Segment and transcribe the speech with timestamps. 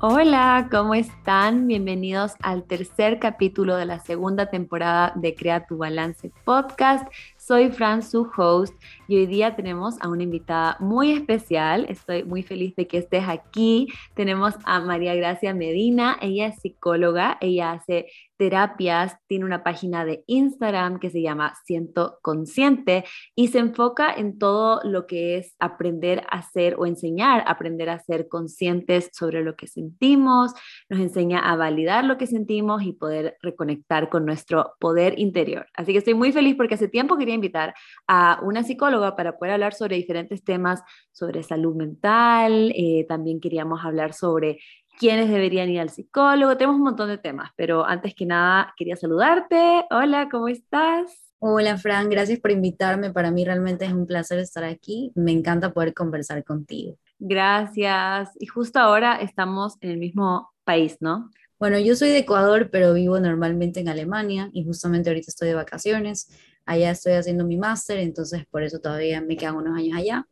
[0.00, 1.66] Hola, ¿cómo están?
[1.66, 7.08] Bienvenidos al tercer capítulo de la segunda temporada de Crea tu Balance Podcast.
[7.38, 8.74] Soy Fran, su host,
[9.08, 11.86] y hoy día tenemos a una invitada muy especial.
[11.88, 13.88] Estoy muy feliz de que estés aquí.
[14.12, 16.18] Tenemos a María Gracia Medina.
[16.20, 22.18] Ella es psicóloga, ella hace terapias, tiene una página de Instagram que se llama Siento
[22.22, 23.04] Consciente
[23.34, 27.98] y se enfoca en todo lo que es aprender a ser o enseñar, aprender a
[27.98, 30.52] ser conscientes sobre lo que sentimos,
[30.88, 35.66] nos enseña a validar lo que sentimos y poder reconectar con nuestro poder interior.
[35.74, 37.74] Así que estoy muy feliz porque hace tiempo quería invitar
[38.06, 40.82] a una psicóloga para poder hablar sobre diferentes temas,
[41.12, 44.58] sobre salud mental, eh, también queríamos hablar sobre
[44.98, 48.96] quiénes deberían ir al psicólogo, tenemos un montón de temas, pero antes que nada quería
[48.96, 49.84] saludarte.
[49.90, 51.34] Hola, ¿cómo estás?
[51.38, 53.12] Hola Fran, gracias por invitarme.
[53.12, 55.12] Para mí realmente es un placer estar aquí.
[55.14, 56.96] Me encanta poder conversar contigo.
[57.18, 58.30] Gracias.
[58.40, 61.30] Y justo ahora estamos en el mismo país, ¿no?
[61.58, 65.54] Bueno, yo soy de Ecuador, pero vivo normalmente en Alemania y justamente ahorita estoy de
[65.54, 66.28] vacaciones.
[66.64, 70.26] Allá estoy haciendo mi máster, entonces por eso todavía me quedan unos años allá.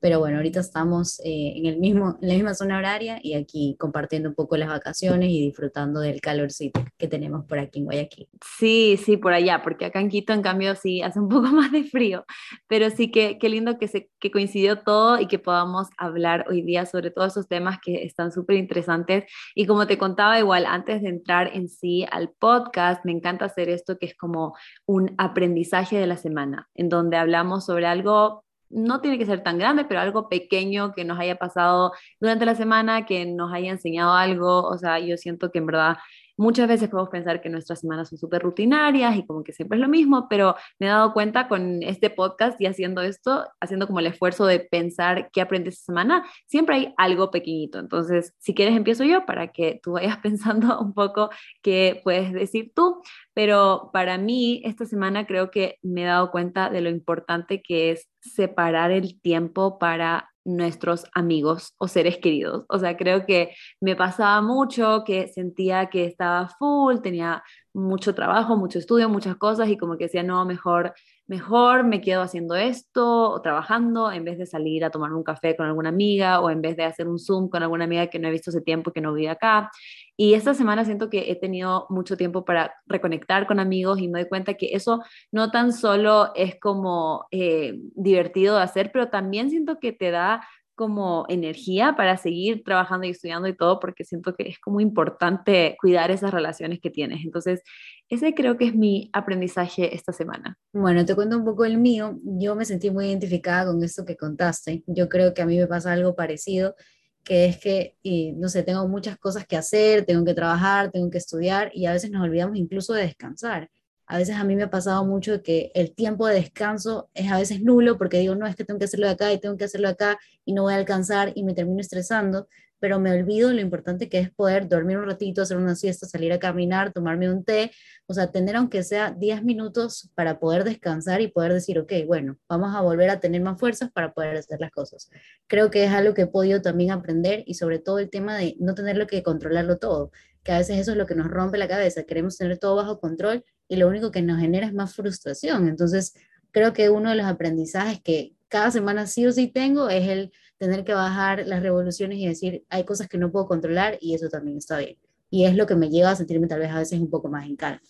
[0.00, 3.76] Pero bueno, ahorita estamos eh, en, el mismo, en la misma zona horaria y aquí
[3.78, 8.28] compartiendo un poco las vacaciones y disfrutando del calorcito que tenemos por aquí en Guayaquil.
[8.58, 11.70] Sí, sí, por allá, porque acá en Quito en cambio sí hace un poco más
[11.70, 12.24] de frío,
[12.66, 16.62] pero sí que qué lindo que, se, que coincidió todo y que podamos hablar hoy
[16.62, 19.24] día sobre todos esos temas que están súper interesantes.
[19.54, 23.68] Y como te contaba igual, antes de entrar en sí al podcast, me encanta hacer
[23.68, 24.54] esto que es como
[24.86, 29.58] un aprendizaje de la semana, en donde hablamos sobre algo no tiene que ser tan
[29.58, 34.12] grande, pero algo pequeño que nos haya pasado durante la semana, que nos haya enseñado
[34.14, 34.62] algo.
[34.62, 35.98] O sea, yo siento que en verdad
[36.40, 39.82] Muchas veces podemos pensar que nuestras semanas son súper rutinarias y como que siempre es
[39.82, 44.00] lo mismo, pero me he dado cuenta con este podcast y haciendo esto, haciendo como
[44.00, 47.78] el esfuerzo de pensar qué aprendes esta semana, siempre hay algo pequeñito.
[47.78, 51.28] Entonces, si quieres, empiezo yo para que tú vayas pensando un poco
[51.60, 53.02] qué puedes decir tú.
[53.34, 57.90] Pero para mí, esta semana creo que me he dado cuenta de lo importante que
[57.90, 62.64] es separar el tiempo para nuestros amigos o seres queridos.
[62.68, 67.42] O sea, creo que me pasaba mucho que sentía que estaba full, tenía
[67.72, 70.94] mucho trabajo, mucho estudio, muchas cosas y como que decía, no, mejor
[71.30, 75.54] mejor me quedo haciendo esto o trabajando en vez de salir a tomar un café
[75.54, 78.26] con alguna amiga o en vez de hacer un Zoom con alguna amiga que no
[78.26, 79.70] he visto hace tiempo que no vive acá.
[80.16, 84.18] Y esta semana siento que he tenido mucho tiempo para reconectar con amigos y me
[84.18, 89.50] doy cuenta que eso no tan solo es como eh, divertido de hacer, pero también
[89.50, 90.42] siento que te da
[90.80, 95.76] como energía para seguir trabajando y estudiando y todo, porque siento que es como importante
[95.78, 97.22] cuidar esas relaciones que tienes.
[97.22, 97.60] Entonces,
[98.08, 100.56] ese creo que es mi aprendizaje esta semana.
[100.72, 102.18] Bueno, te cuento un poco el mío.
[102.24, 104.82] Yo me sentí muy identificada con esto que contaste.
[104.86, 106.74] Yo creo que a mí me pasa algo parecido,
[107.22, 107.96] que es que,
[108.38, 111.92] no sé, tengo muchas cosas que hacer, tengo que trabajar, tengo que estudiar y a
[111.92, 113.68] veces nos olvidamos incluso de descansar
[114.10, 117.38] a veces a mí me ha pasado mucho que el tiempo de descanso es a
[117.38, 119.62] veces nulo porque digo, no, es que tengo que hacerlo de acá y tengo que
[119.62, 122.48] hacerlo de acá y no voy a alcanzar y me termino estresando,
[122.80, 126.32] pero me olvido lo importante que es poder dormir un ratito, hacer una siesta, salir
[126.32, 127.70] a caminar, tomarme un té,
[128.06, 132.36] o sea, tener aunque sea 10 minutos para poder descansar y poder decir, ok, bueno,
[132.48, 135.08] vamos a volver a tener más fuerzas para poder hacer las cosas.
[135.46, 138.56] Creo que es algo que he podido también aprender y sobre todo el tema de
[138.58, 140.10] no tenerlo que controlarlo todo,
[140.42, 142.98] que a veces eso es lo que nos rompe la cabeza, queremos tener todo bajo
[142.98, 145.68] control y lo único que nos genera es más frustración.
[145.68, 146.12] Entonces,
[146.50, 150.32] creo que uno de los aprendizajes que cada semana sí o sí tengo es el
[150.58, 154.28] tener que bajar las revoluciones y decir, hay cosas que no puedo controlar y eso
[154.28, 154.98] también está bien.
[155.30, 157.46] Y es lo que me lleva a sentirme tal vez a veces un poco más
[157.46, 157.80] en calma.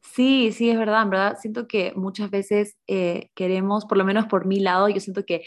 [0.00, 1.38] Sí, sí, es verdad, en verdad.
[1.40, 5.44] Siento que muchas veces eh, queremos, por lo menos por mi lado, yo siento que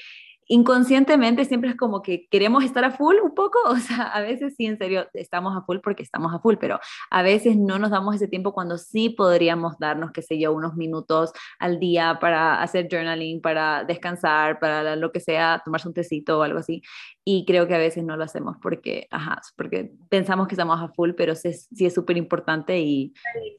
[0.47, 4.55] inconscientemente siempre es como que queremos estar a full un poco, o sea, a veces
[4.57, 6.79] sí, en serio, estamos a full porque estamos a full, pero
[7.09, 10.75] a veces no nos damos ese tiempo cuando sí podríamos darnos, qué sé yo, unos
[10.75, 16.39] minutos al día para hacer journaling, para descansar, para lo que sea, tomarse un tecito
[16.39, 16.81] o algo así.
[17.27, 20.89] Y creo que a veces no lo hacemos porque, ajá, porque pensamos que estamos a
[20.89, 23.13] full, pero sí, sí es súper importante y...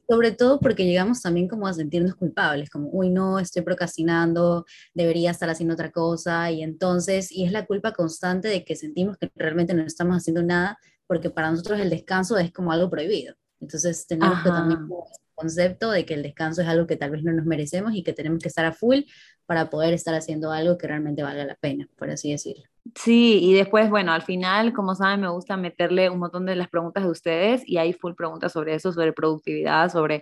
[0.09, 5.31] Sobre todo porque llegamos también como a sentirnos culpables, como, uy, no, estoy procrastinando, debería
[5.31, 9.31] estar haciendo otra cosa, y entonces, y es la culpa constante de que sentimos que
[9.33, 10.77] realmente no estamos haciendo nada,
[11.07, 13.33] porque para nosotros el descanso es como algo prohibido.
[13.59, 14.87] Entonces tenemos que también
[15.33, 18.13] concepto de que el descanso es algo que tal vez no nos merecemos y que
[18.13, 18.99] tenemos que estar a full
[19.47, 22.65] para poder estar haciendo algo que realmente valga la pena, por así decirlo.
[22.95, 26.69] Sí, y después, bueno, al final, como saben, me gusta meterle un montón de las
[26.69, 30.21] preguntas de ustedes y hay full preguntas sobre eso, sobre productividad, sobre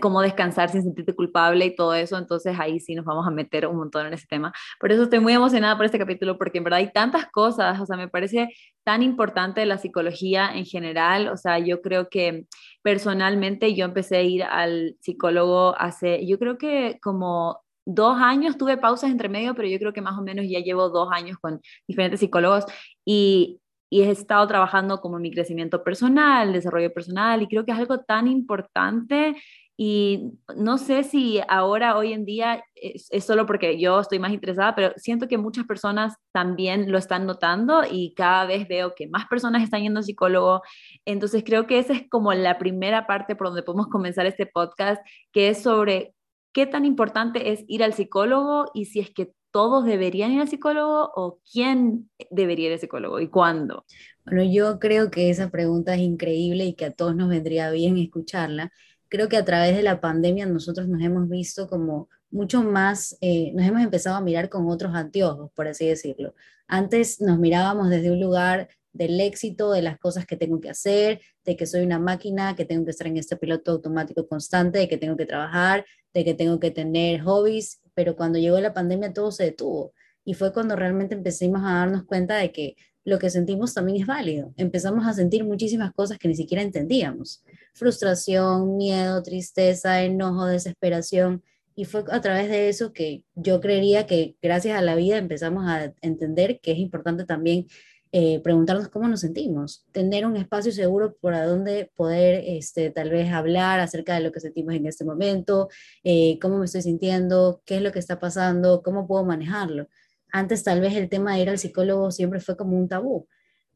[0.00, 2.18] cómo descansar sin sentirte culpable y todo eso.
[2.18, 4.52] Entonces ahí sí nos vamos a meter un montón en ese tema.
[4.78, 7.86] Por eso estoy muy emocionada por este capítulo porque en verdad hay tantas cosas, o
[7.86, 8.50] sea, me parece
[8.84, 11.28] tan importante la psicología en general.
[11.28, 12.46] O sea, yo creo que
[12.82, 18.76] personalmente yo empecé a ir al psicólogo hace, yo creo que como dos años, tuve
[18.76, 21.60] pausas entre medio, pero yo creo que más o menos ya llevo dos años con
[21.86, 22.64] diferentes psicólogos
[23.04, 23.60] y,
[23.90, 28.00] y he estado trabajando como mi crecimiento personal, desarrollo personal, y creo que es algo
[28.00, 29.36] tan importante
[29.76, 34.32] y no sé si ahora, hoy en día, es, es, solo porque yo estoy más
[34.32, 39.08] interesada, pero siento que muchas personas también lo están notando y cada vez veo que
[39.08, 40.62] más personas están yendo a psicólogo.
[41.04, 45.02] Entonces creo que esa es como la primera parte por donde podemos comenzar este podcast,
[45.32, 46.13] que es sobre
[46.54, 50.48] qué tan importante es ir al psicólogo y si es que todos deberían ir al
[50.48, 53.84] psicólogo o quién debería ir al psicólogo y cuándo.
[54.24, 57.98] Bueno, yo creo que esa pregunta es increíble y que a todos nos vendría bien
[57.98, 58.72] escucharla.
[59.08, 63.52] Creo que a través de la pandemia nosotros nos hemos visto como mucho más, eh,
[63.54, 66.34] nos hemos empezado a mirar con otros anteojos, por así decirlo.
[66.66, 71.20] Antes nos mirábamos desde un lugar del éxito, de las cosas que tengo que hacer,
[71.44, 74.88] de que soy una máquina, que tengo que estar en este piloto automático constante, de
[74.88, 79.12] que tengo que trabajar, de que tengo que tener hobbies, pero cuando llegó la pandemia
[79.12, 79.92] todo se detuvo
[80.24, 84.06] y fue cuando realmente empezamos a darnos cuenta de que lo que sentimos también es
[84.06, 84.54] válido.
[84.56, 87.44] Empezamos a sentir muchísimas cosas que ni siquiera entendíamos.
[87.74, 91.42] Frustración, miedo, tristeza, enojo, desesperación.
[91.76, 95.64] Y fue a través de eso que yo creería que gracias a la vida empezamos
[95.66, 97.66] a entender que es importante también
[98.16, 103.32] eh, preguntarnos cómo nos sentimos, tener un espacio seguro por donde poder este, tal vez
[103.32, 105.68] hablar acerca de lo que sentimos en este momento,
[106.04, 109.88] eh, cómo me estoy sintiendo, qué es lo que está pasando, cómo puedo manejarlo.
[110.30, 113.26] Antes tal vez el tema de ir al psicólogo siempre fue como un tabú.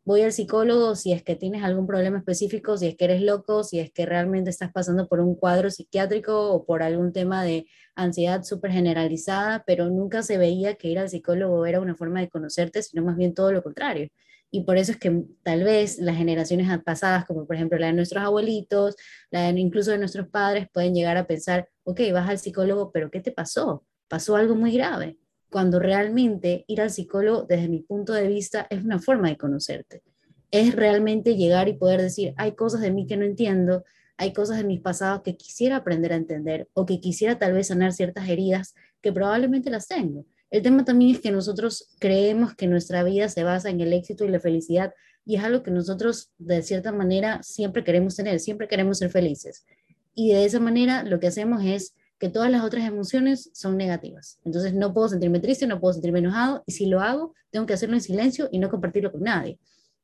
[0.04, 3.64] Voy al psicólogo si es que tienes algún problema específico, si es que eres loco,
[3.64, 7.66] si es que realmente estás pasando por un cuadro psiquiátrico o por algún tema de
[7.96, 12.28] ansiedad súper generalizada, pero nunca se veía que ir al psicólogo era una forma de
[12.28, 14.08] conocerte, sino más bien todo lo contrario
[14.50, 17.92] y por eso es que tal vez las generaciones pasadas, como por ejemplo la de
[17.92, 18.96] nuestros abuelitos,
[19.30, 23.20] la incluso de nuestros padres, pueden llegar a pensar, ok, vas al psicólogo, pero ¿qué
[23.20, 23.84] te pasó?
[24.08, 25.18] Pasó algo muy grave.
[25.50, 30.02] Cuando realmente ir al psicólogo, desde mi punto de vista, es una forma de conocerte.
[30.50, 33.84] Es realmente llegar y poder decir, hay cosas de mí que no entiendo,
[34.16, 37.68] hay cosas de mis pasados que quisiera aprender a entender o que quisiera tal vez
[37.68, 42.66] sanar ciertas heridas que probablemente las tengo el tema también es que nosotros creemos que
[42.66, 46.30] nuestra vida se basa en el éxito y la felicidad y es algo que nosotros
[46.38, 49.66] de cierta manera siempre queremos tener, siempre queremos ser felices.
[50.14, 54.38] Y de esa manera lo que hacemos es que todas las otras emociones son negativas.
[54.44, 57.74] Entonces no puedo sentirme triste, no puedo sentirme enojado y si lo hago, tengo que
[57.74, 59.58] hacerlo en silencio y no compartirlo con nadie.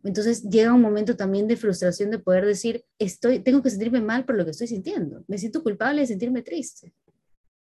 [0.05, 4.27] Entonces llega un momento también de frustración de poder decir, estoy, tengo que sentirme mal
[4.27, 5.25] por lo que estoy sintiendo.
[5.27, 6.93] Me siento culpable de sentirme triste.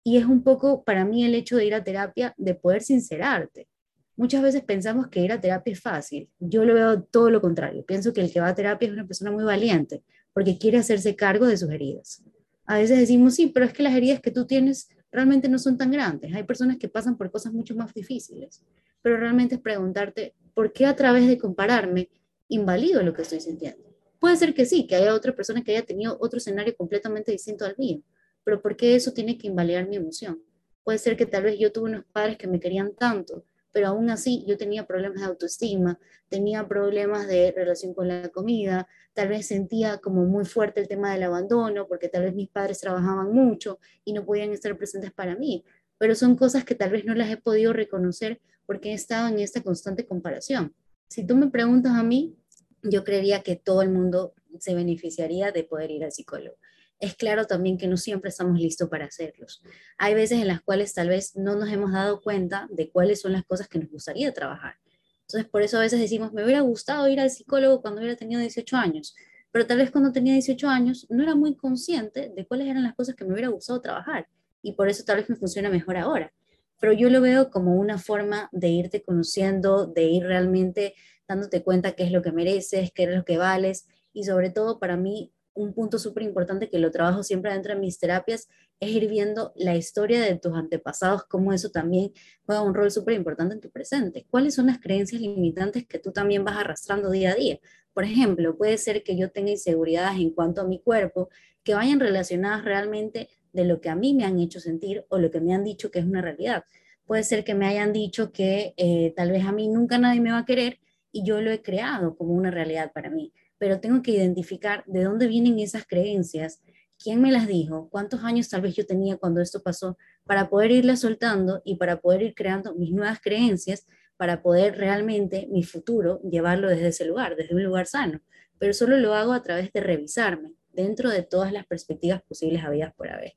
[0.05, 3.69] Y es un poco para mí el hecho de ir a terapia, de poder sincerarte.
[4.17, 6.29] Muchas veces pensamos que ir a terapia es fácil.
[6.39, 7.85] Yo lo veo todo lo contrario.
[7.85, 10.03] Pienso que el que va a terapia es una persona muy valiente
[10.33, 12.23] porque quiere hacerse cargo de sus heridas.
[12.67, 15.77] A veces decimos, sí, pero es que las heridas que tú tienes realmente no son
[15.77, 16.35] tan grandes.
[16.35, 18.63] Hay personas que pasan por cosas mucho más difíciles.
[19.03, 22.09] Pero realmente es preguntarte, ¿por qué a través de compararme
[22.49, 23.93] invalido lo que estoy sintiendo?
[24.19, 27.65] Puede ser que sí, que haya otra persona que haya tenido otro escenario completamente distinto
[27.65, 28.01] al mío,
[28.45, 30.43] pero ¿por qué eso tiene que invalidar mi emoción?
[30.85, 34.11] Puede ser que tal vez yo tuve unos padres que me querían tanto, pero aún
[34.11, 35.99] así yo tenía problemas de autoestima,
[36.29, 41.13] tenía problemas de relación con la comida, tal vez sentía como muy fuerte el tema
[41.13, 45.37] del abandono, porque tal vez mis padres trabajaban mucho y no podían estar presentes para
[45.37, 45.65] mí,
[45.99, 49.39] pero son cosas que tal vez no las he podido reconocer porque he estado en
[49.39, 50.75] esta constante comparación.
[51.09, 52.37] Si tú me preguntas a mí,
[52.83, 56.57] yo creería que todo el mundo se beneficiaría de poder ir al psicólogo
[57.03, 59.61] es claro también que no siempre estamos listos para hacerlos.
[59.99, 63.33] Hay veces en las cuales tal vez no nos hemos dado cuenta de cuáles son
[63.33, 64.77] las cosas que nos gustaría trabajar.
[65.23, 68.41] Entonces, por eso a veces decimos, me hubiera gustado ir al psicólogo cuando hubiera tenido
[68.41, 69.17] 18 años,
[69.51, 72.95] pero tal vez cuando tenía 18 años no era muy consciente de cuáles eran las
[72.95, 74.29] cosas que me hubiera gustado trabajar
[74.63, 76.33] y por eso tal vez me funciona mejor ahora.
[76.79, 80.95] Pero yo lo veo como una forma de irte conociendo, de ir realmente
[81.27, 84.79] dándote cuenta qué es lo que mereces, qué es lo que vales y sobre todo
[84.79, 88.49] para mí un punto súper importante que lo trabajo siempre dentro de mis terapias
[88.81, 92.13] es ir viendo la historia de tus antepasados, cómo eso también
[92.45, 94.27] juega un rol súper importante en tu presente.
[94.31, 97.59] ¿Cuáles son las creencias limitantes que tú también vas arrastrando día a día?
[97.93, 101.29] Por ejemplo, puede ser que yo tenga inseguridades en cuanto a mi cuerpo
[101.63, 105.31] que vayan relacionadas realmente de lo que a mí me han hecho sentir o lo
[105.31, 106.65] que me han dicho que es una realidad.
[107.05, 110.31] puede ser que me hayan dicho que eh, tal vez a mí nunca nadie me
[110.31, 110.79] va a querer
[111.11, 113.33] y yo lo he creado como una realidad para mí,
[113.63, 116.61] pero tengo que identificar de dónde vienen esas creencias,
[116.99, 120.73] quién me las dijo, cuántos años tal vez yo tenía cuando esto pasó, para poder
[120.73, 126.21] irlas soltando y para poder ir creando mis nuevas creencias, para poder realmente mi futuro
[126.29, 128.21] llevarlo desde ese lugar, desde un lugar sano.
[128.59, 132.93] Pero solo lo hago a través de revisarme dentro de todas las perspectivas posibles habidas
[132.95, 133.35] por haber.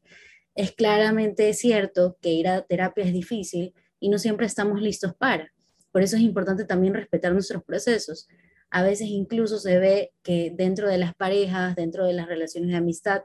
[0.56, 5.54] Es claramente cierto que ir a terapia es difícil y no siempre estamos listos para.
[5.92, 8.28] Por eso es importante también respetar nuestros procesos.
[8.76, 12.78] A veces incluso se ve que dentro de las parejas, dentro de las relaciones de
[12.78, 13.24] amistad,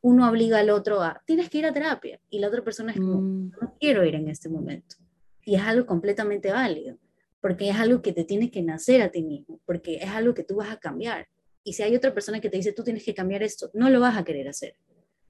[0.00, 2.20] uno obliga al otro a, tienes que ir a terapia.
[2.30, 3.50] Y la otra persona es como, mm.
[3.60, 4.96] no quiero ir en este momento.
[5.44, 6.96] Y es algo completamente válido,
[7.40, 10.44] porque es algo que te tiene que nacer a ti mismo, porque es algo que
[10.44, 11.28] tú vas a cambiar.
[11.64, 14.00] Y si hay otra persona que te dice, tú tienes que cambiar esto, no lo
[14.00, 14.76] vas a querer hacer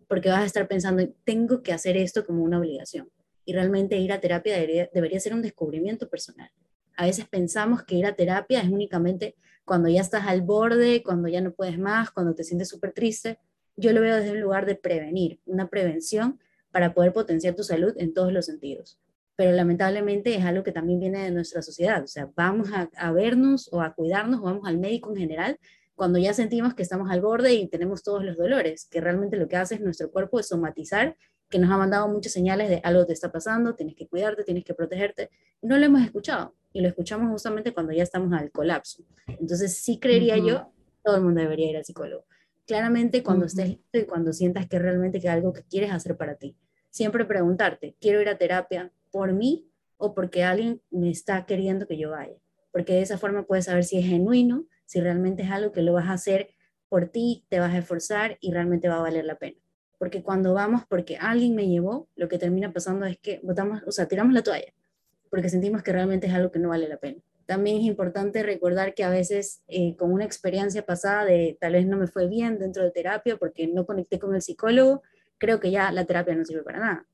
[0.09, 3.11] porque vas a estar pensando, tengo que hacer esto como una obligación.
[3.45, 6.51] Y realmente ir a terapia debería, ser un descubrimiento personal.
[6.99, 11.29] A veces pensamos que ir a terapia es únicamente cuando ya estás al borde, cuando
[11.29, 13.39] ya no puedes más, cuando te sientes súper triste.
[13.77, 16.41] Yo lo veo desde un lugar de prevenir, una prevención
[16.73, 18.99] para poder potenciar tu salud en todos los sentidos.
[19.37, 22.03] Pero lamentablemente es algo que también viene de nuestra sociedad.
[22.03, 25.61] O sea, vamos a, a vernos o a cuidarnos o vamos al médico en general
[25.95, 29.47] cuando ya sentimos que estamos al borde y tenemos todos los dolores, que realmente lo
[29.47, 31.17] que hace es nuestro cuerpo es somatizar,
[31.49, 34.65] que nos ha mandado muchas señales de algo te está pasando, tienes que cuidarte, tienes
[34.65, 35.31] que protegerte.
[35.63, 39.03] No lo hemos escuchado y lo escuchamos justamente cuando ya estamos al colapso.
[39.27, 40.73] Entonces sí creería yo,
[41.03, 42.25] todo el mundo debería ir al psicólogo.
[42.67, 46.35] Claramente cuando estés listo y cuando sientas que realmente que algo que quieres hacer para
[46.37, 46.57] ti.
[46.91, 51.99] Siempre preguntarte, ¿quiero ir a terapia por mí o porque alguien me está queriendo que
[51.99, 52.37] yo vaya?
[52.71, 55.93] Porque de esa forma puedes saber si es genuino si realmente es algo que lo
[55.93, 56.49] vas a hacer
[56.89, 59.59] por ti, te vas a esforzar y realmente va a valer la pena.
[59.99, 63.93] Porque cuando vamos porque alguien me llevó, lo que termina pasando es que botamos, o
[63.93, 64.73] sea, tiramos la toalla,
[65.31, 67.21] porque sentimos que realmente es algo que no vale la pena.
[67.47, 71.87] También es importante recordar que a veces eh, con una experiencia pasada de tal vez
[71.87, 75.03] no me fue bien dentro de terapia porque no conecté con el psicólogo,
[75.39, 77.07] creo que ya la terapia no sirve para nada.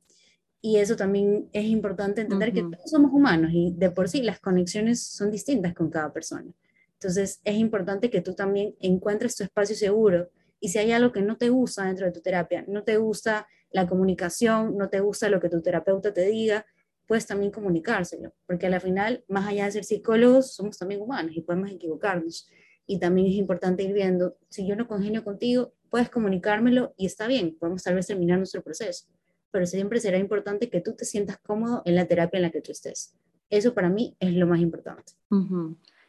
[0.61, 4.41] Y eso también es importante entender que todos somos humanos y de por sí las
[4.41, 6.51] conexiones son distintas con cada persona.
[6.95, 11.21] Entonces es importante que tú también encuentres tu espacio seguro y si hay algo que
[11.21, 15.29] no te gusta dentro de tu terapia, no te gusta la comunicación, no te gusta
[15.29, 16.65] lo que tu terapeuta te diga,
[17.07, 21.41] puedes también comunicárselo, porque al final, más allá de ser psicólogos, somos también humanos y
[21.41, 22.49] podemos equivocarnos.
[22.87, 27.27] Y también es importante ir viendo, si yo no congenio contigo, puedes comunicármelo y está
[27.27, 29.07] bien, podemos tal vez terminar nuestro proceso,
[29.51, 32.61] pero siempre será importante que tú te sientas cómodo en la terapia en la que
[32.61, 33.15] tú estés.
[33.49, 35.13] Eso para mí es lo más importante.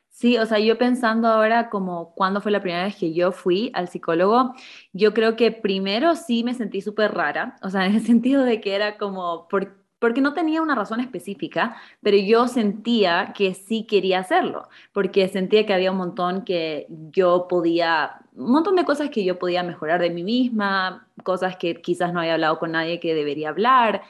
[0.09, 3.69] Sí, o sea, yo pensando ahora como cuándo fue la primera vez que yo fui
[3.73, 4.53] al psicólogo,
[4.93, 8.61] yo creo que primero sí me sentí súper rara, o sea, en el sentido de
[8.61, 9.47] que era como,
[10.05, 15.65] porque no tenía una razón específica, pero yo sentía que sí quería hacerlo, porque sentía
[15.65, 19.99] que había un montón que yo podía, un montón de cosas que yo podía mejorar
[19.99, 24.03] de mí misma, cosas que quizás no había hablado con nadie que debería hablar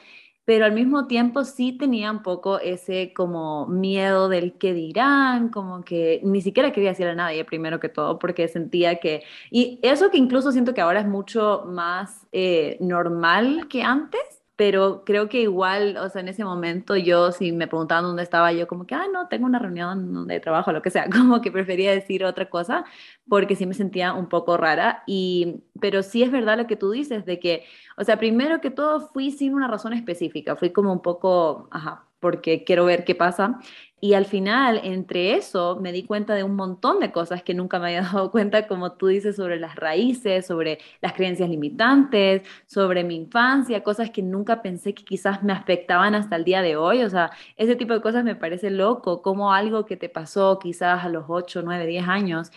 [0.46, 5.84] pero al mismo tiempo sí tenía un poco ese como miedo del que dirán, como
[5.84, 10.08] que ni siquiera quería decirle a nadie primero que todo, porque sentía que, y eso
[10.10, 14.20] que incluso siento que ahora es mucho más eh, normal que antes,
[14.56, 18.52] pero creo que igual, o sea, en ese momento yo, si me preguntaban dónde estaba,
[18.52, 21.52] yo como que, ah, no, tengo una reunión de trabajo, lo que sea, como que
[21.52, 22.84] prefería decir otra cosa,
[23.28, 26.90] porque sí me sentía un poco rara, y, pero sí es verdad lo que tú
[26.90, 27.64] dices, de que,
[27.98, 32.05] o sea, primero que todo fui sin una razón específica, fui como un poco, ajá,
[32.20, 33.58] porque quiero ver qué pasa.
[33.98, 37.78] Y al final, entre eso, me di cuenta de un montón de cosas que nunca
[37.78, 43.04] me había dado cuenta, como tú dices, sobre las raíces, sobre las creencias limitantes, sobre
[43.04, 47.02] mi infancia, cosas que nunca pensé que quizás me afectaban hasta el día de hoy.
[47.02, 51.04] O sea, ese tipo de cosas me parece loco, como algo que te pasó quizás
[51.04, 52.50] a los 8, 9, 10 años,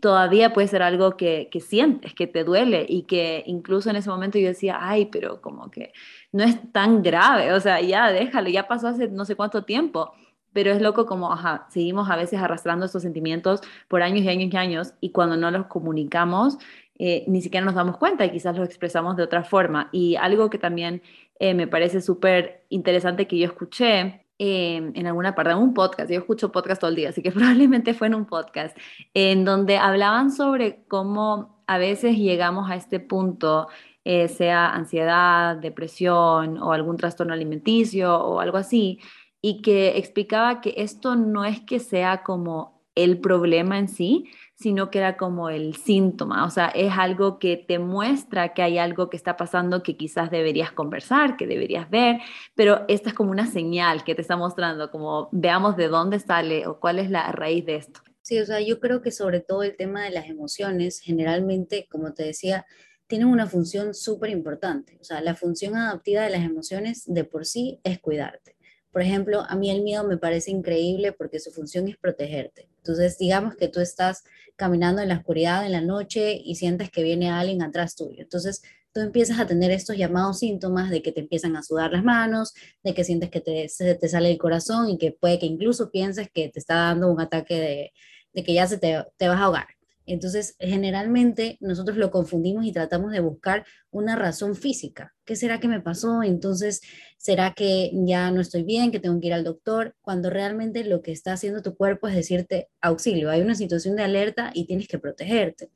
[0.00, 4.10] todavía puede ser algo que, que, sientes, que te duele y que incluso en ese
[4.10, 5.92] momento yo decía, ay, pero como que
[6.34, 10.12] no es tan grave, o sea, ya déjalo, ya pasó hace no sé cuánto tiempo,
[10.52, 11.32] pero es loco como,
[11.68, 15.52] seguimos a veces arrastrando estos sentimientos por años y años y años y cuando no
[15.52, 16.58] los comunicamos,
[16.98, 19.88] eh, ni siquiera nos damos cuenta y quizás los expresamos de otra forma.
[19.92, 21.02] Y algo que también
[21.38, 26.10] eh, me parece súper interesante que yo escuché eh, en alguna parte, en un podcast,
[26.10, 28.76] yo escucho podcast todo el día, así que probablemente fue en un podcast,
[29.14, 33.68] en donde hablaban sobre cómo a veces llegamos a este punto
[34.04, 39.00] eh, sea ansiedad, depresión o algún trastorno alimenticio o algo así,
[39.40, 44.90] y que explicaba que esto no es que sea como el problema en sí, sino
[44.90, 49.10] que era como el síntoma, o sea, es algo que te muestra que hay algo
[49.10, 52.20] que está pasando que quizás deberías conversar, que deberías ver,
[52.54, 56.66] pero esta es como una señal que te está mostrando, como veamos de dónde sale
[56.66, 58.00] o cuál es la raíz de esto.
[58.22, 62.14] Sí, o sea, yo creo que sobre todo el tema de las emociones, generalmente, como
[62.14, 62.64] te decía,
[63.06, 64.98] tienen una función súper importante.
[65.00, 68.56] O sea, la función adaptiva de las emociones de por sí es cuidarte.
[68.90, 72.68] Por ejemplo, a mí el miedo me parece increíble porque su función es protegerte.
[72.76, 74.22] Entonces, digamos que tú estás
[74.56, 78.22] caminando en la oscuridad en la noche y sientes que viene alguien atrás tuyo.
[78.22, 82.04] Entonces, tú empiezas a tener estos llamados síntomas de que te empiezan a sudar las
[82.04, 85.46] manos, de que sientes que te, se te sale el corazón y que puede que
[85.46, 87.92] incluso pienses que te está dando un ataque de,
[88.32, 89.66] de que ya se te, te vas a ahogar.
[90.06, 95.14] Entonces, generalmente nosotros lo confundimos y tratamos de buscar una razón física.
[95.24, 96.22] ¿Qué será que me pasó?
[96.22, 96.82] Entonces,
[97.16, 99.94] ¿será que ya no estoy bien, que tengo que ir al doctor?
[100.02, 104.02] Cuando realmente lo que está haciendo tu cuerpo es decirte auxilio, hay una situación de
[104.02, 105.70] alerta y tienes que protegerte.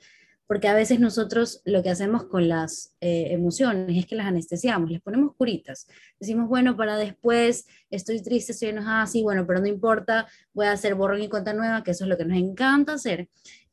[0.47, 4.91] Porque a veces nosotros lo que hacemos con las eh, emociones es que las anestesiamos,
[4.91, 5.87] les ponemos curitas.
[6.19, 10.73] Decimos, bueno, para después, estoy triste, estoy enojada, sí, bueno, pero no importa, voy a
[10.73, 13.29] hacer borrón y cuenta nueva, que eso es lo que nos encanta hacer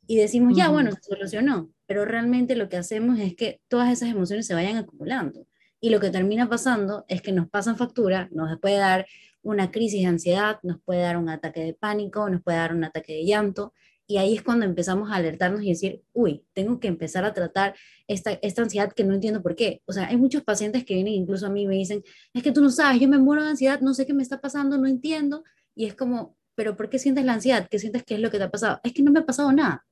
[0.06, 4.08] y decimos, ya, bueno, se solucionó, pero realmente lo que hacemos es que todas esas
[4.10, 5.46] emociones se vayan acumulando.
[5.80, 9.06] Y lo que termina pasando es que nos pasan factura, nos puede dar
[9.42, 12.84] una crisis de ansiedad, nos puede dar un ataque de pánico, nos puede dar un
[12.84, 13.72] ataque de llanto,
[14.08, 17.74] y ahí es cuando empezamos a alertarnos y decir, uy, tengo que empezar a tratar
[18.06, 19.82] esta, esta ansiedad que no entiendo por qué.
[19.86, 22.52] O sea, hay muchos pacientes que vienen incluso a mí y me dicen, es que
[22.52, 24.86] tú no sabes, yo me muero de ansiedad, no sé qué me está pasando, no
[24.86, 25.42] entiendo.
[25.74, 27.66] Y es como, pero ¿por qué sientes la ansiedad?
[27.68, 28.80] ¿Qué sientes que es lo que te ha pasado?
[28.84, 29.84] Es que no me ha pasado nada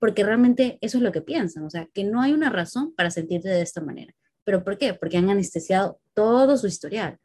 [0.00, 3.10] porque realmente eso es lo que piensan, o sea, que no hay una razón para
[3.10, 4.14] sentirte de esta manera.
[4.44, 4.94] ¿Pero por qué?
[4.94, 7.18] Porque han anestesiado todo su historial,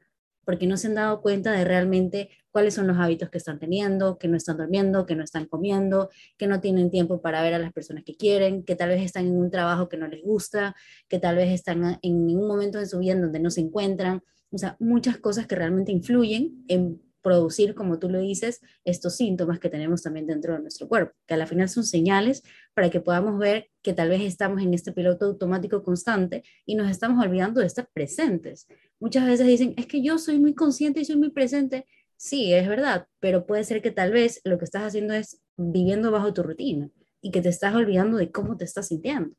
[0.44, 4.18] porque no se han dado cuenta de realmente cuáles son los hábitos que están teniendo,
[4.18, 7.60] que no están durmiendo, que no están comiendo, que no tienen tiempo para ver a
[7.60, 10.76] las personas que quieren, que tal vez están en un trabajo que no les gusta,
[11.08, 14.22] que tal vez están en un momento de su vida en donde no se encuentran.
[14.52, 19.60] O sea, muchas cosas que realmente influyen en producir, como tú lo dices, estos síntomas
[19.60, 22.44] que tenemos también dentro de nuestro cuerpo, que a la final son señales
[22.76, 26.88] para que podamos ver que tal vez estamos en este piloto automático constante y nos
[26.92, 28.68] estamos olvidando de estar presentes.
[29.00, 31.88] Muchas veces dicen, es que yo soy muy consciente y soy muy presente.
[32.16, 36.12] Sí, es verdad, pero puede ser que tal vez lo que estás haciendo es viviendo
[36.12, 36.92] bajo tu rutina
[37.22, 39.36] y que te estás olvidando de cómo te estás sintiendo.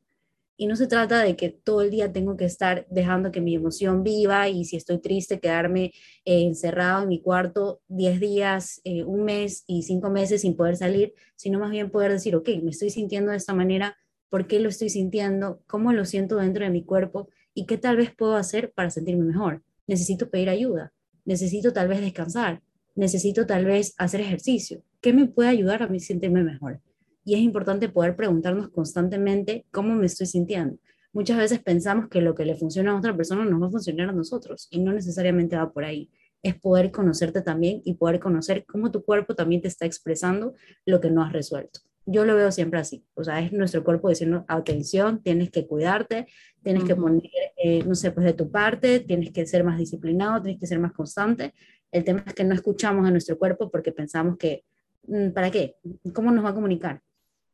[0.59, 3.53] Y no se trata de que todo el día tengo que estar dejando que mi
[3.53, 5.93] emoción viva y si estoy triste quedarme
[6.25, 10.75] eh, encerrado en mi cuarto 10 días, eh, un mes y cinco meses sin poder
[10.75, 13.97] salir, sino más bien poder decir, ok, me estoy sintiendo de esta manera,
[14.29, 15.61] ¿por qué lo estoy sintiendo?
[15.67, 17.29] ¿Cómo lo siento dentro de mi cuerpo?
[17.53, 19.61] ¿Y qué tal vez puedo hacer para sentirme mejor?
[19.85, 20.91] Necesito pedir ayuda,
[21.23, 22.63] necesito tal vez descansar,
[22.95, 24.81] necesito tal vez hacer ejercicio.
[25.01, 26.81] ¿Qué me puede ayudar a mí sentirme mejor?
[27.27, 30.77] Y es importante poder preguntarnos constantemente cómo me estoy sintiendo.
[31.11, 34.07] Muchas veces pensamos que lo que le funciona a otra persona nos va a funcionar
[34.07, 36.09] a nosotros y no necesariamente va por ahí.
[36.41, 40.53] Es poder conocerte también y poder conocer cómo tu cuerpo también te está expresando
[40.85, 41.81] lo que no has resuelto.
[42.05, 46.27] Yo lo veo siempre así, o sea, es nuestro cuerpo diciendo, atención, tienes que cuidarte,
[46.63, 50.41] tienes que poner, eh, no sé, pues de tu parte, tienes que ser más disciplinado,
[50.41, 51.53] tienes que ser más constante.
[51.91, 54.63] El tema es que no escuchamos a nuestro cuerpo porque pensamos que,
[55.07, 55.75] mm, ¿para qué?
[56.13, 57.01] ¿Cómo nos va a comunicar?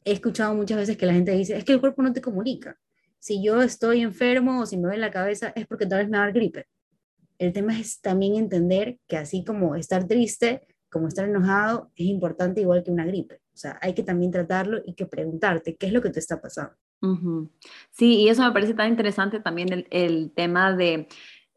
[0.05, 2.77] He escuchado muchas veces que la gente dice, es que el cuerpo no te comunica.
[3.19, 6.17] Si yo estoy enfermo o si me duele la cabeza es porque tal vez me
[6.17, 6.67] va a dar gripe.
[7.37, 12.61] El tema es también entender que así como estar triste, como estar enojado, es importante
[12.61, 13.41] igual que una gripe.
[13.53, 16.41] O sea, hay que también tratarlo y que preguntarte qué es lo que te está
[16.41, 16.75] pasando.
[17.91, 21.07] Sí, y eso me parece tan interesante también el, el tema de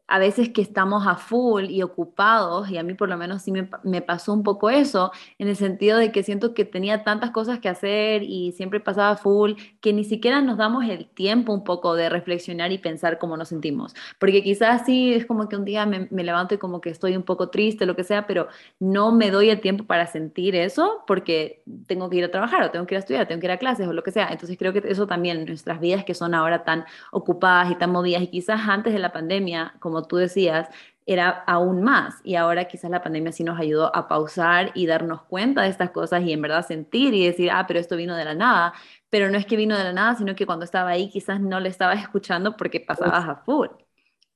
[0.07, 3.51] a veces que estamos a full y ocupados, y a mí por lo menos sí
[3.51, 7.59] me, pasó un poco eso, en el sentido de que siento que tenía tantas cosas
[7.59, 11.95] que hacer y siempre pasaba full, que ni siquiera nos damos el tiempo un poco
[11.95, 13.93] de reflexionar y pensar cómo nos sentimos.
[14.17, 17.17] Porque quizás sí es como que un día me, me levanto y como que estoy
[17.17, 18.47] un poco triste, lo que sea, pero
[18.79, 22.71] no me doy el tiempo para sentir eso porque tengo que ir a trabajar o
[22.71, 24.29] tengo que ir a estudiar, tengo que ir a clases o lo que sea.
[24.31, 28.21] Entonces creo que eso también nuestras vidas que son ahora tan ocupadas y tan movidas
[28.21, 30.69] y quizás antes de la pandemia, como tú decías,
[31.05, 32.15] era aún más.
[32.23, 35.91] Y ahora quizás la pandemia sí nos ayudó a pausar y darnos cuenta de estas
[35.91, 38.73] cosas y en verdad sentir y decir, ah, pero esto vino de la nada.
[39.09, 41.59] Pero no es que vino de la nada, sino que cuando estaba ahí quizás no
[41.59, 43.67] le estabas escuchando porque pasabas a full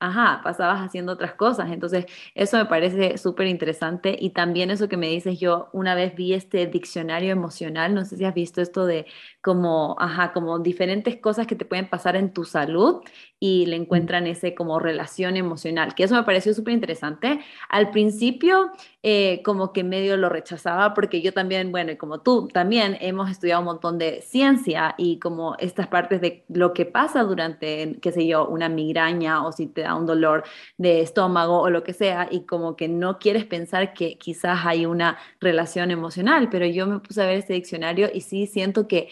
[0.01, 1.71] ajá, pasabas haciendo otras cosas.
[1.71, 4.17] Entonces, eso me parece súper interesante.
[4.19, 8.17] Y también eso que me dices, yo una vez vi este diccionario emocional, no sé
[8.17, 9.05] si has visto esto de
[9.41, 13.01] como, ajá, como diferentes cosas que te pueden pasar en tu salud
[13.39, 17.39] y le encuentran ese como relación emocional, que eso me pareció súper interesante.
[17.69, 18.71] Al principio
[19.03, 23.31] eh, como que medio lo rechazaba porque yo también, bueno, y como tú también hemos
[23.31, 28.11] estudiado un montón de ciencia y como estas partes de lo que pasa durante, qué
[28.11, 30.43] sé yo, una migraña o si te da un dolor
[30.77, 34.85] de estómago o lo que sea y como que no quieres pensar que quizás hay
[34.85, 39.09] una relación emocional, pero yo me puse a ver este diccionario y sí siento que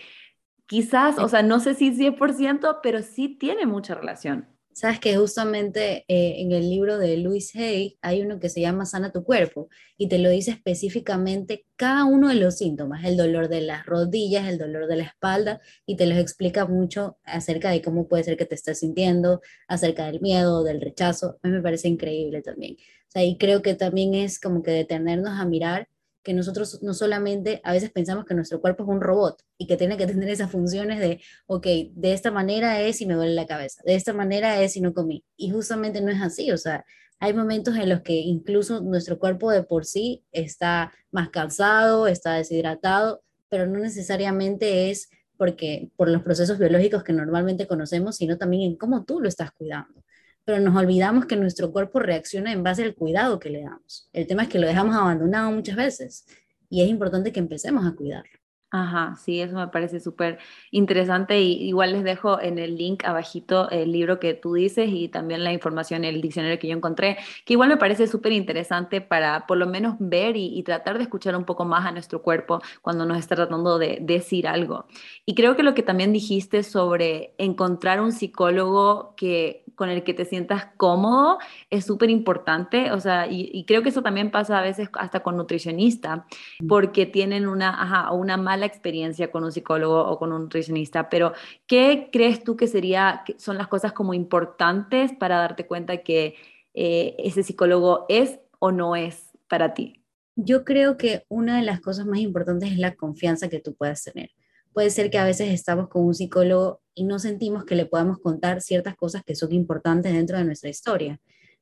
[0.67, 4.47] quizás, o sea, no sé si 100%, pero sí tiene mucha relación.
[4.73, 8.85] Sabes que justamente eh, en el libro de Louis Hay hay uno que se llama
[8.85, 13.49] Sana tu cuerpo y te lo dice específicamente cada uno de los síntomas, el dolor
[13.49, 17.81] de las rodillas, el dolor de la espalda y te los explica mucho acerca de
[17.81, 21.39] cómo puede ser que te estés sintiendo, acerca del miedo, del rechazo.
[21.43, 22.75] A mí me parece increíble también.
[22.75, 25.89] O sea, y creo que también es como que detenernos a mirar
[26.23, 29.77] que nosotros no solamente a veces pensamos que nuestro cuerpo es un robot y que
[29.77, 33.45] tiene que tener esas funciones de, ok, de esta manera es si me duele la
[33.45, 35.23] cabeza, de esta manera es si no comí.
[35.37, 36.85] Y justamente no es así, o sea,
[37.19, 42.35] hay momentos en los que incluso nuestro cuerpo de por sí está más cansado, está
[42.35, 48.71] deshidratado, pero no necesariamente es porque por los procesos biológicos que normalmente conocemos, sino también
[48.71, 50.03] en cómo tú lo estás cuidando
[50.49, 54.09] pero nos olvidamos que nuestro cuerpo reacciona en base al cuidado que le damos.
[54.13, 56.25] El tema es que lo dejamos abandonado muchas veces
[56.71, 58.31] y es importante que empecemos a cuidarlo.
[58.71, 60.39] Ajá, sí, eso me parece súper
[60.71, 65.07] interesante y igual les dejo en el link abajito el libro que tú dices y
[65.07, 69.45] también la información, el diccionario que yo encontré, que igual me parece súper interesante para
[69.45, 72.59] por lo menos ver y, y, tratar de escuchar un poco más a nuestro cuerpo
[72.81, 74.85] cuando nos está tratando de decir algo.
[75.25, 80.13] Y creo que lo que también dijiste sobre encontrar un psicólogo que con el que
[80.13, 81.37] te sientas cómodo
[81.69, 85.37] es súper importante, o sea, y, creo que eso también pasa a veces hasta con
[85.37, 86.25] nutricionista,
[86.67, 91.31] porque tienen una, ajá, una mala experiencia con un psicólogo o con un nutricionista, pero
[91.65, 96.35] ¿qué crees tú que sería, son las cosas como importantes para darte cuenta que
[96.73, 100.03] eh, ese psicólogo es o no es para ti?
[100.35, 104.03] Yo creo que una de las cosas más importantes es la confianza que tú puedas
[104.03, 104.31] tener
[104.73, 108.19] puede ser que a veces estamos con un psicólogo y no sentimos que le podamos
[108.19, 111.19] contar ciertas cosas que son importantes dentro de nuestra historia.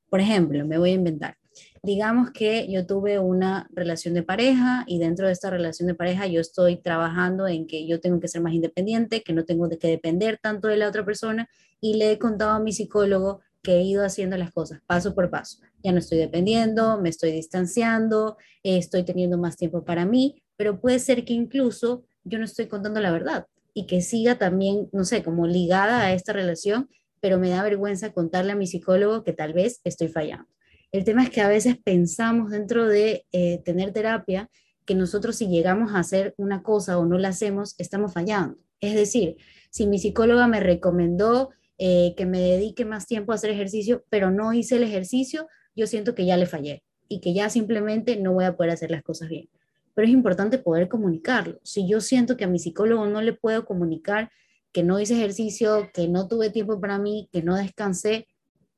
[0.10, 1.38] Por ejemplo, me voy a inventar.
[1.84, 6.28] Digamos que yo tuve una relación de pareja y dentro de esta relación de pareja
[6.28, 9.88] yo estoy trabajando en que yo tengo que ser más independiente, que no tengo que
[9.88, 11.50] depender tanto de la otra persona
[11.82, 15.30] y le he contado a mi psicólogo que he ido haciendo las cosas paso por
[15.30, 15.60] paso.
[15.84, 21.00] Ya no estoy dependiendo, me estoy distanciando, estoy teniendo más tiempo para mí, pero puede
[21.00, 25.24] ser que incluso yo no estoy contando la verdad y que siga también, no sé,
[25.24, 29.54] como ligada a esta relación, pero me da vergüenza contarle a mi psicólogo que tal
[29.54, 30.48] vez estoy fallando.
[30.92, 34.50] El tema es que a veces pensamos dentro de eh, tener terapia
[34.86, 38.58] que nosotros si llegamos a hacer una cosa o no la hacemos, estamos fallando.
[38.80, 39.36] Es decir,
[39.70, 44.32] si mi psicóloga me recomendó eh, que me dedique más tiempo a hacer ejercicio, pero
[44.32, 48.34] no hice el ejercicio, yo siento que ya le fallé y que ya simplemente no
[48.34, 49.50] voy a poder hacer las cosas bien
[49.98, 51.60] pero es importante poder comunicarlo.
[51.64, 54.30] Si yo siento que a mi psicólogo no le puedo comunicar
[54.72, 58.28] que no hice ejercicio, que no tuve tiempo para mí, que no descansé,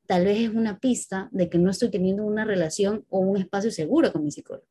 [0.07, 3.69] tal vez es una pista de que no estoy teniendo una relación o un espacio
[3.69, 4.65] seguro con mi psicólogo,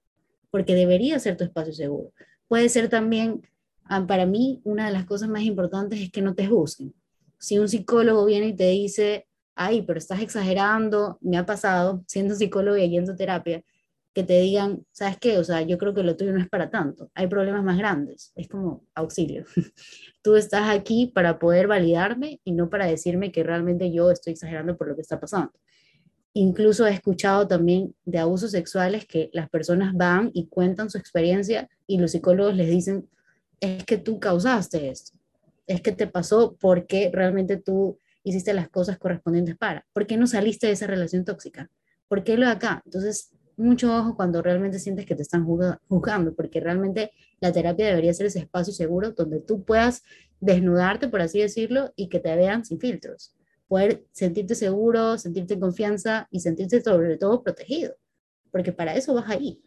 [0.51, 2.15] porque debería ser tu espacio seguro.
[2.47, 3.43] Puede ser también,
[3.85, 6.95] ah, para mí, una de las cosas más importantes es que no te juzguen.
[7.39, 12.35] Si un psicólogo viene y te dice, ay, pero estás exagerando, me ha pasado siendo
[12.35, 13.63] psicólogo y yendo a terapia,
[14.19, 15.39] que te digan, ¿sabes qué?
[15.39, 18.33] O sea, yo creo que lo tuyo no es para tanto, hay problemas más grandes,
[18.35, 19.45] es como auxilio.
[20.23, 24.77] Tú estás aquí para poder validarme y no para decirme que realmente yo estoy exagerando
[24.77, 25.53] por lo que está pasando.
[26.33, 31.69] Incluso he escuchado también de abusos sexuales que las personas van y cuentan su experiencia
[31.87, 33.09] y los psicólogos les dicen,
[33.61, 35.17] es que tú causaste esto,
[35.69, 40.27] es que te pasó porque realmente tú hiciste las cosas correspondientes para, ¿por qué no
[40.27, 41.71] saliste de esa relación tóxica?
[42.09, 42.83] ¿Por qué lo de acá?
[42.85, 48.14] Entonces, mucho ojo cuando realmente sientes que te están juzgando, porque realmente la terapia debería
[48.14, 50.05] ser ese espacio seguro donde tú puedas
[50.40, 53.35] desnudarte, por así decirlo, y que te vean sin filtros.
[53.66, 57.97] Poder sentirte seguro, sentirte en confianza y sentirte sobre todo protegido,
[58.51, 59.61] porque para eso vas ahí.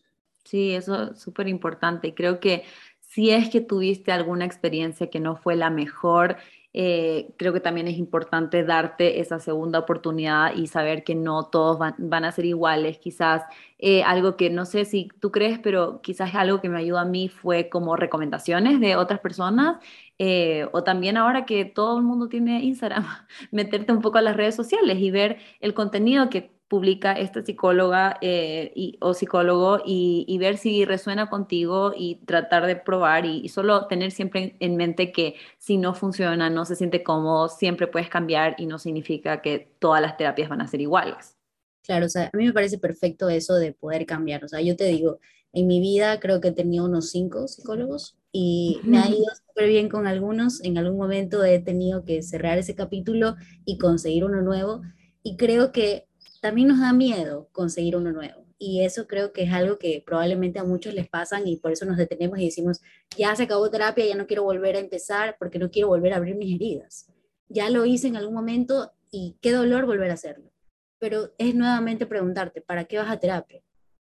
[0.43, 2.15] Sí, eso es súper importante.
[2.15, 2.63] Creo que
[3.01, 6.37] si es que tuviste alguna experiencia que no fue la mejor,
[6.73, 11.77] eh, creo que también es importante darte esa segunda oportunidad y saber que no todos
[11.79, 12.97] van, a ser iguales.
[12.99, 13.43] Quizás
[13.77, 17.05] eh, algo que no sé si tú crees, pero quizás algo que me ayuda a
[17.05, 19.77] mí fue como recomendaciones de otras personas.
[20.17, 23.05] Eh, o también ahora que todo el mundo tiene Instagram,
[23.51, 28.17] meterte un poco a las redes sociales y ver el contenido que publica esta psicóloga
[28.21, 33.87] eh, y, o psicólogo y, ver si resuena contigo y tratar de probar y, solo
[33.87, 38.55] tener siempre en mente que si no funciona, no se siente cómodo, siempre puedes cambiar
[38.57, 41.35] y no significa que todas las terapias van a ser iguales.
[41.83, 44.45] Claro, o sea, a mí me parece perfecto eso de poder cambiar.
[44.45, 45.19] O sea, yo te digo,
[45.51, 49.67] en mi vida creo que he tenido unos cinco psicólogos y me ha ido súper
[49.67, 50.63] bien con algunos.
[50.63, 54.83] En algún momento he tenido que cerrar ese capítulo y conseguir uno nuevo.
[55.21, 56.07] Y creo que
[56.41, 58.45] también nos da miedo conseguir uno nuevo.
[58.57, 61.85] Y eso creo que es algo que probablemente a muchos les pasan y por eso
[61.85, 62.81] nos detenemos y decimos,
[63.17, 66.17] ya se acabó terapia, ya no quiero volver a empezar porque no quiero volver a
[66.17, 67.07] abrir mis heridas.
[67.47, 70.51] Ya lo hice en algún momento y qué dolor volver a hacerlo.
[70.99, 73.63] Pero es nuevamente preguntarte, ¿para qué vas a terapia?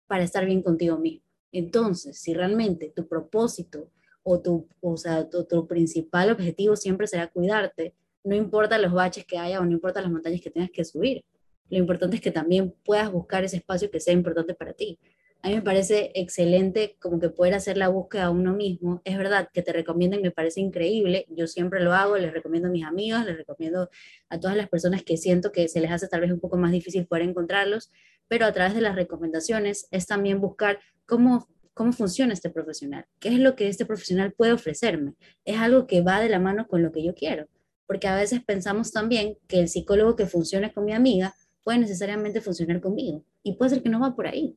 [0.07, 1.27] Para estar bien contigo mismo.
[1.53, 3.91] Entonces, si realmente tu propósito
[4.23, 9.25] o tu, o sea, tu, tu, principal objetivo siempre será cuidarte, no importa los baches
[9.25, 11.25] que haya o no importa las montañas que tengas que subir.
[11.71, 14.99] Lo importante es que también puedas buscar ese espacio que sea importante para ti.
[15.41, 19.01] A mí me parece excelente como que poder hacer la búsqueda a uno mismo.
[19.05, 21.27] Es verdad que te recomienden, me parece increíble.
[21.29, 23.89] Yo siempre lo hago, les recomiendo a mis amigos, les recomiendo
[24.29, 26.73] a todas las personas que siento que se les hace tal vez un poco más
[26.73, 27.93] difícil poder encontrarlos,
[28.27, 33.29] pero a través de las recomendaciones es también buscar cómo, cómo funciona este profesional, qué
[33.29, 35.15] es lo que este profesional puede ofrecerme.
[35.45, 37.47] Es algo que va de la mano con lo que yo quiero,
[37.87, 41.37] porque a veces pensamos también que el psicólogo que funcione con mi amiga
[41.69, 44.57] puede necesariamente funcionar conmigo y puede ser que no va por ahí.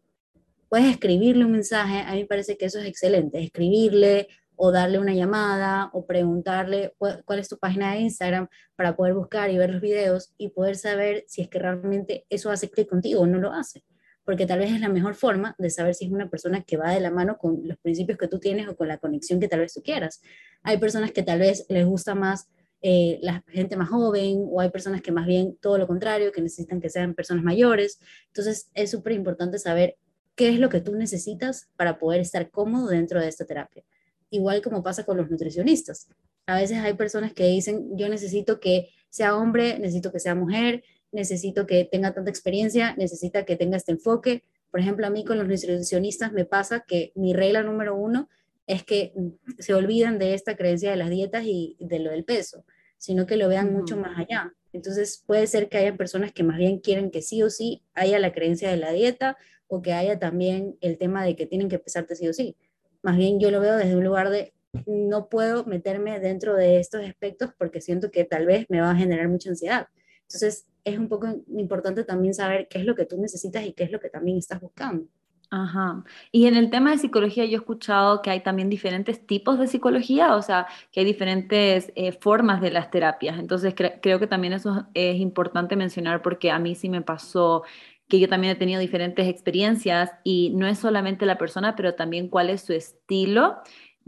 [0.69, 4.97] Puedes escribirle un mensaje, a mí me parece que eso es excelente, escribirle o darle
[4.97, 8.47] una llamada o preguntarle cuál es tu página de Instagram
[8.77, 12.49] para poder buscar y ver los videos y poder saber si es que realmente eso
[12.49, 13.83] hace clic contigo o no lo hace
[14.23, 16.91] porque tal vez es la mejor forma de saber si es una persona que va
[16.91, 19.59] de la mano con los principios que tú tienes o con la conexión que tal
[19.59, 20.21] vez tú quieras.
[20.63, 22.47] Hay personas que tal vez les gusta más
[22.81, 26.41] eh, la gente más joven o hay personas que más bien todo lo contrario, que
[26.41, 27.99] necesitan que sean personas mayores.
[28.27, 29.97] Entonces es súper importante saber
[30.35, 33.83] qué es lo que tú necesitas para poder estar cómodo dentro de esta terapia.
[34.29, 36.07] Igual como pasa con los nutricionistas.
[36.47, 40.83] A veces hay personas que dicen, yo necesito que sea hombre, necesito que sea mujer,
[41.11, 44.43] necesito que tenga tanta experiencia, necesita que tenga este enfoque.
[44.71, 48.29] Por ejemplo, a mí con los nutricionistas me pasa que mi regla número uno
[48.67, 49.13] es que
[49.59, 52.63] se olvidan de esta creencia de las dietas y de lo del peso,
[53.01, 54.53] sino que lo vean mucho más allá.
[54.73, 58.19] Entonces puede ser que haya personas que más bien quieren que sí o sí haya
[58.19, 61.79] la creencia de la dieta o que haya también el tema de que tienen que
[61.79, 62.55] pesarte sí o sí.
[63.01, 64.53] Más bien yo lo veo desde un lugar de
[64.85, 68.95] no puedo meterme dentro de estos aspectos porque siento que tal vez me va a
[68.95, 69.87] generar mucha ansiedad.
[70.21, 73.83] Entonces, es un poco importante también saber qué es lo que tú necesitas y qué
[73.83, 75.07] es lo que también estás buscando.
[75.53, 76.05] Ajá.
[76.31, 79.67] Y en el tema de psicología yo he escuchado que hay también diferentes tipos de
[79.67, 83.37] psicología, o sea, que hay diferentes eh, formas de las terapias.
[83.37, 87.63] Entonces creo que también eso es importante mencionar porque a mí sí me pasó
[88.07, 92.29] que yo también he tenido diferentes experiencias y no es solamente la persona, pero también
[92.29, 93.57] cuál es su estilo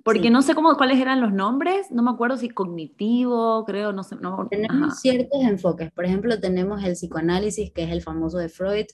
[0.03, 4.03] porque no sé cómo, cuáles eran los nombres, no me acuerdo si cognitivo, creo, no
[4.03, 4.17] sé.
[4.17, 8.87] No, tenemos ciertos enfoques, por ejemplo, tenemos el psicoanálisis, que es el famoso de Freud,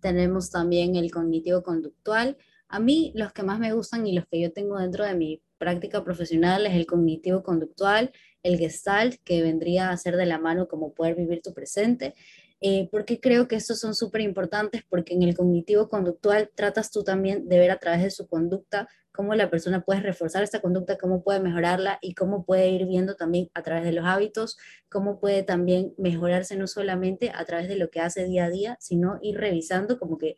[0.00, 2.36] tenemos también el cognitivo conductual.
[2.68, 5.42] A mí los que más me gustan y los que yo tengo dentro de mi
[5.58, 10.68] práctica profesional es el cognitivo conductual, el gestalt, que vendría a ser de la mano
[10.68, 12.14] como poder vivir tu presente,
[12.60, 17.04] eh, porque creo que estos son súper importantes porque en el cognitivo conductual tratas tú
[17.04, 20.98] también de ver a través de su conducta cómo la persona puede reforzar esta conducta,
[20.98, 24.58] cómo puede mejorarla y cómo puede ir viendo también a través de los hábitos,
[24.90, 28.76] cómo puede también mejorarse no solamente a través de lo que hace día a día,
[28.78, 30.36] sino ir revisando como que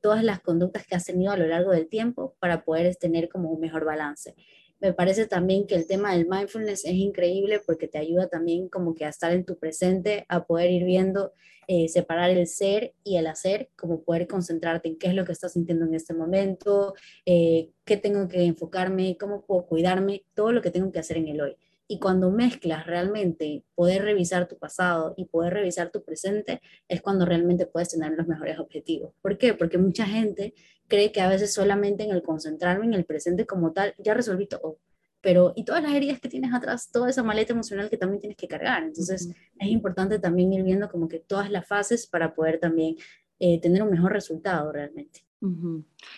[0.00, 3.50] todas las conductas que has tenido a lo largo del tiempo para poder tener como
[3.50, 4.34] un mejor balance.
[4.80, 8.94] Me parece también que el tema del mindfulness es increíble porque te ayuda también como
[8.94, 11.32] que a estar en tu presente, a poder ir viendo,
[11.66, 15.32] eh, separar el ser y el hacer, como poder concentrarte en qué es lo que
[15.32, 16.94] estás sintiendo en este momento,
[17.26, 21.28] eh, qué tengo que enfocarme, cómo puedo cuidarme, todo lo que tengo que hacer en
[21.28, 21.56] el hoy.
[21.88, 27.24] Y cuando mezclas realmente poder revisar tu pasado y poder revisar tu presente, es cuando
[27.24, 29.12] realmente puedes tener los mejores objetivos.
[29.22, 29.54] ¿Por qué?
[29.54, 30.54] Porque mucha gente
[30.88, 34.46] cree que a veces solamente en el concentrarme en el presente como tal, ya resolví
[34.46, 34.78] todo.
[35.20, 38.36] Pero, y todas las heridas que tienes atrás, toda esa maleta emocional que también tienes
[38.36, 38.84] que cargar.
[38.84, 42.96] Entonces, es importante también ir viendo como que todas las fases para poder también
[43.40, 45.28] eh, tener un mejor resultado realmente.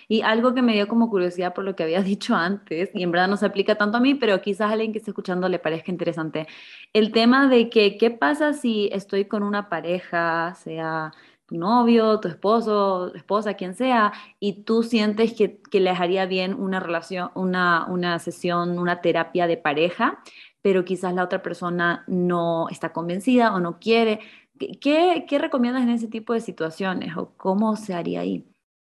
[0.08, 3.10] Y algo que me dio como curiosidad por lo que había dicho antes, y en
[3.10, 5.58] verdad no se aplica tanto a mí, pero quizás a alguien que esté escuchando le
[5.58, 6.46] parezca interesante,
[6.92, 11.12] el tema de que, ¿qué pasa si estoy con una pareja, sea
[11.50, 16.54] tu novio, tu esposo, esposa, quien sea, y tú sientes que, que les haría bien
[16.54, 20.22] una relación, una, una sesión, una terapia de pareja,
[20.62, 24.20] pero quizás la otra persona no está convencida o no quiere?
[24.58, 28.46] ¿Qué, qué recomiendas en ese tipo de situaciones o cómo se haría ahí?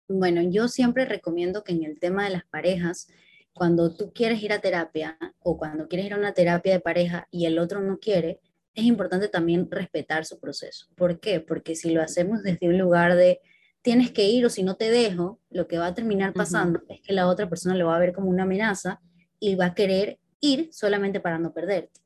[0.09, 3.07] Bueno, yo siempre recomiendo que en el tema de las parejas,
[3.53, 7.27] cuando tú quieres ir a terapia o cuando quieres ir a una terapia de pareja
[7.31, 8.41] y el otro no quiere,
[8.79, 10.87] es importante también respetar su proceso.
[10.95, 11.39] ¿Por qué?
[11.39, 13.41] Porque si lo hacemos desde un lugar de
[13.81, 17.01] tienes que ir o si no te dejo, lo que va a terminar pasando es
[17.01, 18.99] que la otra persona lo va a ver como una amenaza
[19.39, 22.01] y va a querer ir solamente para no perderte.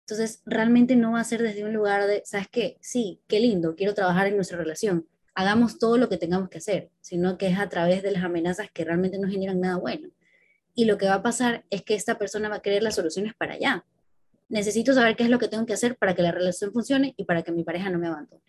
[0.00, 2.76] Entonces, realmente no va a ser desde un lugar de, ¿sabes qué?
[2.80, 6.90] Sí, qué lindo, quiero trabajar en nuestra relación, hagamos todo lo que tengamos que hacer,
[7.00, 10.08] sino que es a través de las amenazas que realmente no generan nada bueno.
[10.74, 13.34] Y lo que va a pasar es que esta persona va a querer las soluciones
[13.34, 13.84] para allá.
[14.52, 17.24] Necesito saber qué es lo que tengo que hacer para que la relación funcione y
[17.24, 18.42] para que mi pareja no me abandone.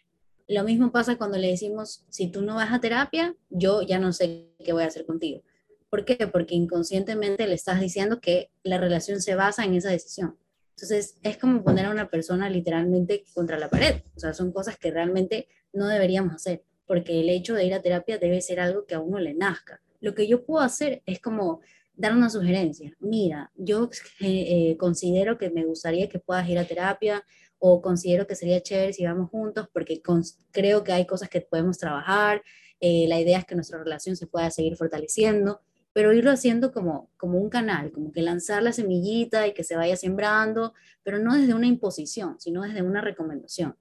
[0.49, 4.11] Lo mismo pasa cuando le decimos, si tú no vas a terapia, yo ya no
[4.11, 5.43] sé qué voy a hacer contigo.
[5.89, 6.27] ¿Por qué?
[6.27, 10.37] Porque inconscientemente le estás diciendo que la relación se basa en esa decisión.
[10.71, 14.01] Entonces, es como poner a una persona literalmente contra la pared.
[14.17, 17.81] O sea, son cosas que realmente no deberíamos hacer, porque el hecho de ir a
[17.81, 19.81] terapia debe ser algo que a uno le nazca.
[20.01, 21.61] Lo que yo puedo hacer es como
[21.95, 22.95] dar una sugerencia.
[22.99, 27.23] Mira, yo eh, considero que me gustaría que puedas ir a terapia
[27.60, 30.01] o considero que sería chévere si vamos juntos porque
[30.51, 32.41] creo que hay cosas que podemos trabajar.
[32.79, 35.62] Eh, la idea es que nuestra relación se pueda seguir fortaleciendo,
[35.93, 39.77] pero irlo haciendo como, como un canal, como que lanzar la semillita y que se
[39.77, 43.77] vaya sembrando, pero no desde una imposición, sino desde una recomendación.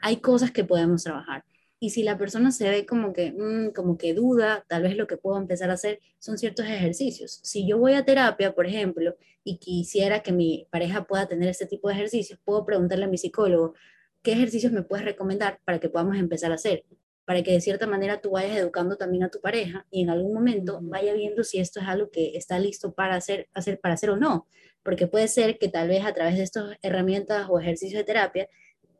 [0.00, 1.44] Hay cosas que podemos trabajar.
[1.78, 5.06] Y si la persona se ve como que, mm, como que duda, tal vez lo
[5.06, 7.40] que puedo empezar a hacer son ciertos ejercicios.
[7.42, 11.66] Si yo voy a terapia, por ejemplo, y quisiera que mi pareja pueda tener este
[11.66, 13.74] tipo de ejercicios, puedo preguntarle a mi psicólogo,
[14.22, 16.84] ¿qué ejercicios me puedes recomendar para que podamos empezar a hacer?
[17.24, 20.34] Para que de cierta manera tú vayas educando también a tu pareja y en algún
[20.34, 24.10] momento vaya viendo si esto es algo que está listo para hacer, hacer, para hacer
[24.10, 24.48] o no.
[24.82, 28.48] Porque puede ser que tal vez a través de estas herramientas o ejercicios de terapia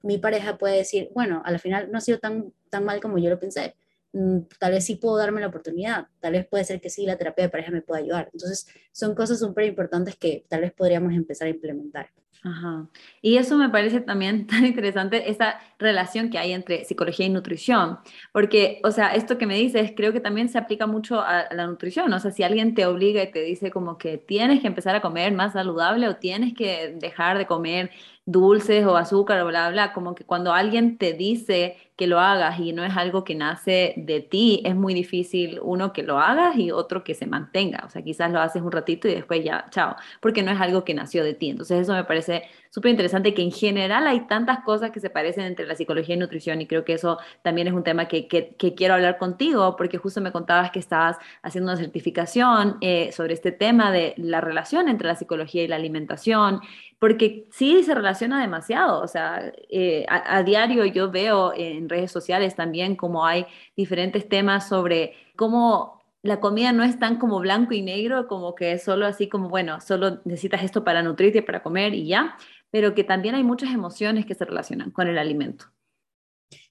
[0.07, 3.29] mi pareja puede decir, bueno, al final no ha sido tan, tan mal como yo
[3.29, 3.75] lo pensé.
[4.13, 7.19] Mm, tal vez sí puedo darme la oportunidad, tal vez puede ser que sí, la
[7.19, 8.31] terapia de pareja me pueda ayudar.
[8.33, 12.11] Entonces, son cosas súper importantes que tal vez podríamos empezar a implementar.
[12.43, 12.89] Ajá.
[13.23, 17.99] Y eso me parece también tan interesante, esa relación que hay entre psicología y nutrición,
[18.33, 21.67] porque, o sea, esto que me dices, creo que también se aplica mucho a, la
[21.67, 24.95] nutrición, o sea, si alguien te obliga y te dice como que tienes que empezar
[24.95, 27.91] a comer más saludable o tienes que dejar de comer
[28.27, 32.59] dulces o azúcar o bla, bla, como que cuando alguien te dice que lo hagas
[32.61, 36.57] y no es algo que nace de ti, es muy difícil uno que lo hagas
[36.57, 37.85] y otro que se mantenga.
[37.87, 40.85] O sea, quizás lo haces un ratito y después ya, chao, porque no es algo
[40.85, 41.51] que nació de ti.
[41.51, 45.45] Entonces eso me parece súper interesante que en general hay tantas cosas que se parecen
[45.45, 48.75] entre la psicología y nutrición y creo que eso también es un tema que, que,
[48.75, 53.53] quiero hablar contigo porque justo me contabas que estabas haciendo una certificación eh, sobre este
[53.53, 56.61] tema de la relación entre la psicología y la alimentación
[56.99, 62.55] porque sí se relaciona demasiado, o sea, eh, a, diario yo veo en redes sociales
[62.55, 67.83] también como hay diferentes temas sobre cómo la comida no es tan como blanco y
[67.83, 71.95] negro, como que es solo así como, bueno, solo necesitas esto para nutrirte, para comer
[71.95, 72.37] y ya,
[72.77, 75.65] pero que también hay muchas emociones que se relacionan con el alimento.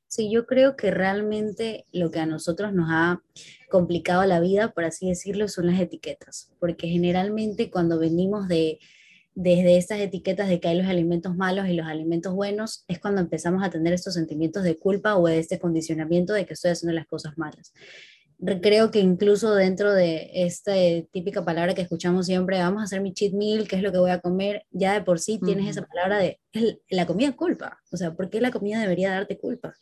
[0.06, 3.24] Sí, yo creo que realmente lo que a nosotros nos ha
[3.72, 8.78] complicado la vida, por así decirlo, son las etiquetas, porque generalmente cuando venimos de
[9.34, 13.22] desde estas etiquetas de que hay los alimentos malos y los alimentos buenos, es cuando
[13.22, 16.94] empezamos a tener estos sentimientos de culpa o de este condicionamiento de que estoy haciendo
[16.94, 17.74] las cosas malas.
[18.62, 20.74] Creo que incluso dentro de esta
[21.12, 23.98] típica palabra que escuchamos siempre, vamos a hacer mi cheat meal, qué es lo que
[23.98, 26.40] voy a comer, ya de por sí tienes esa palabra de
[26.90, 27.80] la comida culpa.
[27.92, 29.74] O sea, ¿por qué la comida debería darte culpa?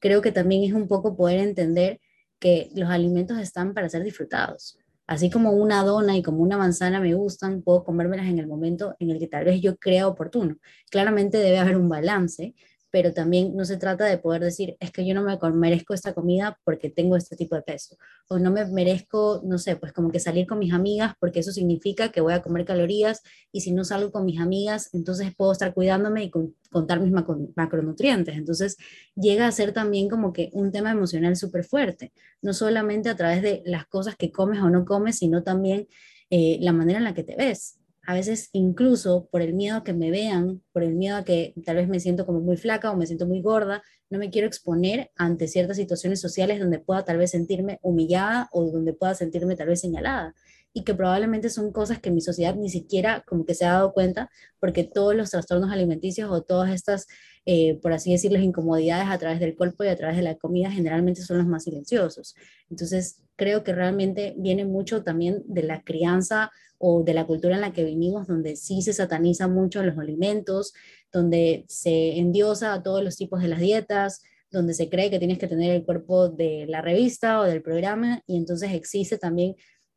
[0.00, 2.00] Creo que también es un poco poder entender
[2.40, 7.00] que los alimentos están para ser disfrutados Así como una dona y como una manzana
[7.00, 10.56] me gustan, puedo comérmelas en el momento en el que tal vez yo crea oportuno.
[10.90, 12.54] Claramente debe haber un balance,
[12.92, 16.12] pero también no se trata de poder decir, es que yo no me merezco esta
[16.12, 17.96] comida porque tengo este tipo de peso,
[18.28, 21.52] o no me merezco, no sé, pues como que salir con mis amigas porque eso
[21.52, 25.52] significa que voy a comer calorías y si no salgo con mis amigas, entonces puedo
[25.52, 26.30] estar cuidándome y
[26.70, 27.12] contar mis
[27.56, 28.36] macronutrientes.
[28.36, 28.76] Entonces
[29.16, 33.40] llega a ser también como que un tema emocional súper fuerte, no solamente a través
[33.40, 35.88] de las cosas que comes o no comes, sino también
[36.28, 39.84] eh, la manera en la que te ves a veces incluso por el miedo a
[39.84, 42.90] que me vean, por el miedo a que tal vez me siento como muy flaca
[42.90, 47.04] o me siento muy gorda, no me quiero exponer ante ciertas situaciones sociales donde pueda
[47.04, 50.34] tal vez sentirme humillada o donde pueda sentirme tal vez señalada
[50.74, 53.92] y que probablemente son cosas que mi sociedad ni siquiera como que se ha dado
[53.92, 57.06] cuenta porque todos los trastornos alimenticios o todas estas,
[57.44, 60.70] eh, por así decirlo, incomodidades a través del cuerpo y a través de la comida
[60.70, 62.34] generalmente son los más silenciosos.
[62.70, 66.50] Entonces, creo que realmente viene mucho también de la crianza
[66.84, 70.74] o de la cultura en la que vivimos, donde sí se sataniza mucho los alimentos,
[71.12, 75.38] donde se endiosa a todos los tipos de las dietas, donde se cree que tienes
[75.38, 79.54] que tener el cuerpo de la revista o del programa, y entonces existe también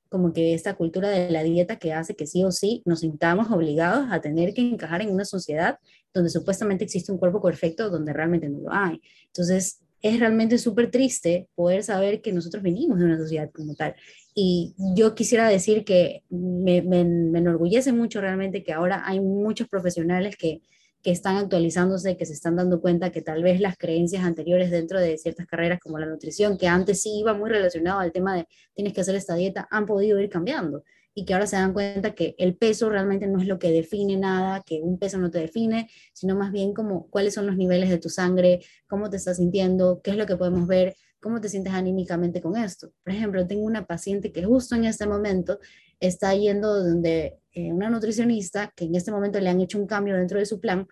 [0.09, 3.49] como que esta cultura de la dieta que hace que sí o sí nos sintamos
[3.49, 5.79] obligados a tener que encajar en una sociedad
[6.13, 9.01] donde supuestamente existe un cuerpo perfecto donde realmente no lo hay.
[9.25, 13.95] Entonces, es realmente súper triste poder saber que nosotros venimos de una sociedad como tal.
[14.35, 19.69] Y yo quisiera decir que me, me, me enorgullece mucho realmente que ahora hay muchos
[19.69, 20.61] profesionales que,
[21.05, 24.99] que están actualizándose, que se están dando cuenta que tal vez las creencias anteriores dentro
[24.99, 28.47] de ciertas carreras como la nutrición, que antes sí iba muy relacionado al tema de
[28.73, 30.83] tienes que hacer esta dieta, han podido ir cambiando
[31.13, 34.17] y que ahora se dan cuenta que el peso realmente no es lo que define
[34.17, 37.91] nada, que un peso no te define, sino más bien como cuáles son los niveles
[37.91, 41.49] de tu sangre, cómo te estás sintiendo, qué es lo que podemos ver, cómo te
[41.49, 42.93] sientes anímicamente con esto.
[43.03, 45.57] Por ejemplo, tengo una paciente que justo en este momento
[45.99, 50.15] está yendo donde eh, una nutricionista que en este momento le han hecho un cambio
[50.15, 50.87] dentro de su plan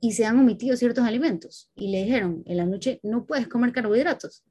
[0.00, 3.72] y se han omitido ciertos alimentos y le dijeron en la noche no puedes comer
[3.72, 4.46] carbohidratos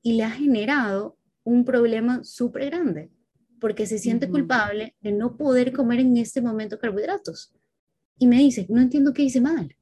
[0.00, 3.10] y le ha generado un problema súper grande
[3.58, 7.52] porque se siente culpable de no poder comer en este momento carbohidratos.
[8.16, 9.74] Y me dice, no entiendo qué hice mal.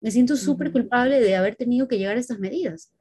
[0.00, 2.95] Me siento súper culpable de haber tenido que llegar a estas medidas.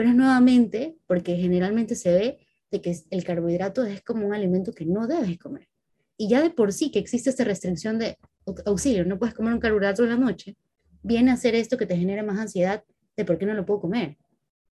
[0.00, 2.38] Pero es nuevamente porque generalmente se ve
[2.70, 5.68] de que el carbohidrato es como un alimento que no debes comer.
[6.16, 8.16] Y ya de por sí que existe esta restricción de
[8.64, 10.56] auxilio, no puedes comer un carbohidrato en la noche,
[11.02, 12.82] viene a hacer esto que te genera más ansiedad
[13.14, 14.16] de por qué no lo puedo comer.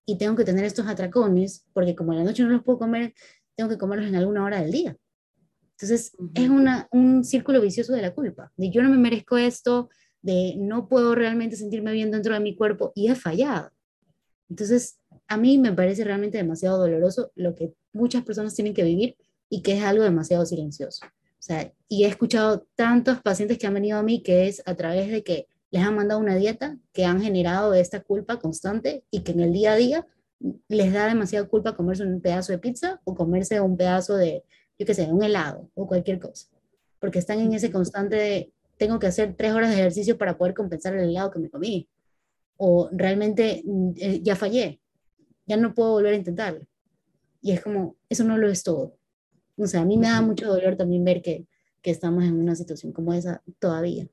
[0.04, 3.14] Y tengo que tener estos atracones porque como en la noche no los puedo comer,
[3.54, 4.96] tengo que comerlos en alguna hora del día.
[5.78, 9.90] Entonces, es una, un círculo vicioso de la culpa, de yo no me merezco esto,
[10.22, 13.70] de no puedo realmente sentirme bien dentro de mi cuerpo y he fallado.
[14.48, 14.99] Entonces,
[15.30, 19.16] a mí me parece realmente demasiado doloroso lo que muchas personas tienen que vivir
[19.48, 21.06] y que es algo demasiado silencioso.
[21.06, 24.74] O sea, y he escuchado tantos pacientes que han venido a mí que es a
[24.74, 29.20] través de que les han mandado una dieta que han generado esta culpa constante y
[29.20, 30.06] que en el día a día
[30.66, 34.42] les da demasiada culpa comerse un pedazo de pizza o comerse un pedazo de,
[34.80, 36.48] yo qué sé, un helado o cualquier cosa.
[36.98, 40.54] Porque están en ese constante de, tengo que hacer tres horas de ejercicio para poder
[40.54, 41.88] compensar el helado que me comí.
[42.56, 44.80] O realmente mm, eh, ya fallé,
[45.50, 46.60] ya no puedo volver a intentarlo.
[47.42, 48.96] Y es como, eso no lo es todo.
[49.56, 51.46] O sea, a mí me da mucho dolor también ver que,
[51.82, 54.06] que estamos en una situación como esa todavía.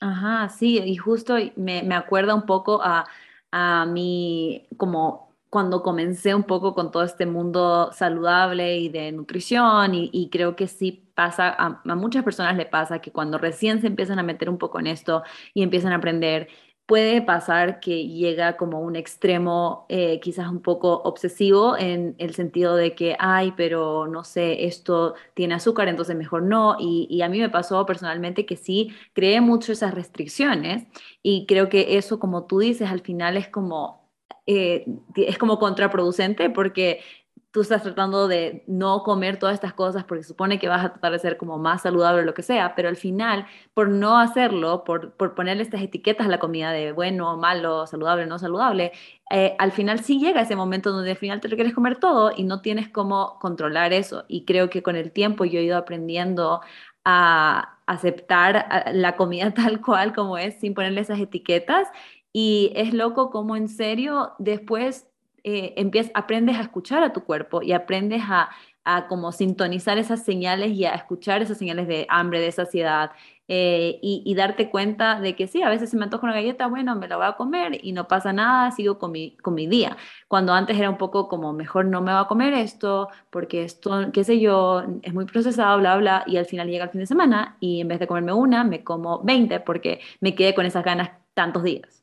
[0.00, 3.06] Ajá, sí, y justo me, me acuerda un poco a
[3.50, 9.94] a mí como cuando comencé un poco con todo este mundo saludable y de nutrición
[9.94, 14.20] y, creo que sí pasa, a, muchas personas le pasa que cuando recién se empiezan
[14.20, 16.48] a meter un poco en esto y empiezan a aprender,
[16.90, 22.74] puede pasar que llega como un extremo eh, quizás un poco obsesivo en el sentido
[22.74, 26.74] de que, ay, pero no sé, esto tiene azúcar, entonces mejor no.
[26.80, 30.84] Y, a mí me pasó personalmente que sí, creé mucho esas restricciones
[31.22, 34.10] y creo que eso, como tú dices, al final es como
[34.46, 34.84] eh,
[35.14, 37.02] es como contraproducente porque
[37.50, 41.12] tú estás tratando de no comer todas estas cosas porque supone que vas a tratar
[41.12, 44.84] de ser como más saludable o lo que sea, pero al final, por no hacerlo,
[44.84, 48.92] por, por ponerle estas etiquetas a la comida de bueno, malo, saludable, no saludable,
[49.30, 52.32] eh, al final sí llega ese momento donde al final te lo quieres comer todo
[52.36, 54.24] y no tienes cómo controlar eso.
[54.28, 56.60] Y creo que con el tiempo yo he ido aprendiendo
[57.04, 61.88] a aceptar la comida tal cual como es sin ponerle esas etiquetas.
[62.32, 65.09] Y es loco como en serio después
[65.44, 68.50] eh, empiezas, aprendes a escuchar a tu cuerpo y aprendes a,
[68.84, 73.12] a, como sintonizar esas señales y a escuchar esas señales de hambre, de saciedad
[73.52, 76.94] eh, y, darte cuenta de que sí, a veces se me antoja una galleta, bueno,
[76.94, 79.96] me la voy a comer y no pasa nada, sigo con mi, con mi día.
[80.28, 84.12] Cuando antes era un poco como, mejor no me voy a comer esto, porque esto,
[84.12, 87.06] qué sé yo, es muy procesado, bla, bla, y al final llega el fin de
[87.08, 90.84] semana y en vez de comerme una, me como 20 porque me quedé con esas
[90.84, 91.99] ganas tantos días.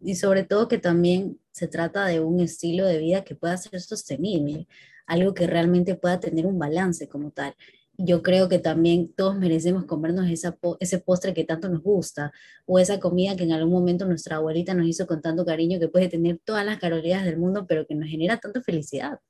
[0.00, 3.80] Y sobre todo que también se trata de un estilo de vida que pueda ser
[3.80, 4.68] sostenible,
[5.06, 7.54] algo que realmente pueda tener un balance como tal.
[7.98, 12.32] Yo creo que también todos merecemos comernos esa ese postre que tanto nos gusta
[12.64, 15.88] o esa comida que en algún momento nuestra abuelita nos hizo con tanto cariño que
[15.88, 19.20] puede tener todas las calorías del mundo, pero que nos genera tanta felicidad.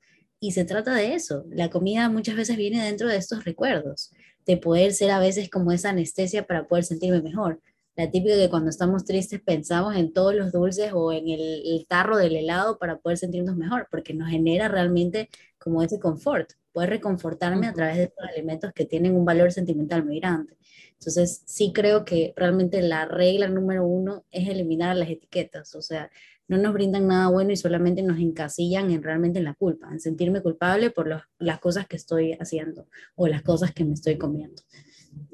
[0.41, 1.45] Y se trata de eso.
[1.51, 4.12] La comida muchas veces viene dentro de estos recuerdos,
[4.47, 7.61] de poder ser a veces como esa anestesia para poder sentirme mejor
[7.95, 12.16] la típica que cuando estamos tristes pensamos en todos los dulces o en el, tarro
[12.16, 15.28] del helado para poder sentirnos mejor, porque nos genera realmente
[15.59, 20.05] como ese confort, poder reconfortarme a través de estos alimentos que tienen un valor sentimental
[20.05, 20.57] muy grande.
[20.93, 26.11] Entonces, sí creo que realmente la regla número uno es eliminar las etiquetas, o sea,
[26.49, 30.01] no nos brindan nada bueno y solamente nos encasillan en realmente en la culpa, en
[30.01, 34.62] sentirme culpable por las cosas que estoy haciendo o las cosas que me estoy comiendo.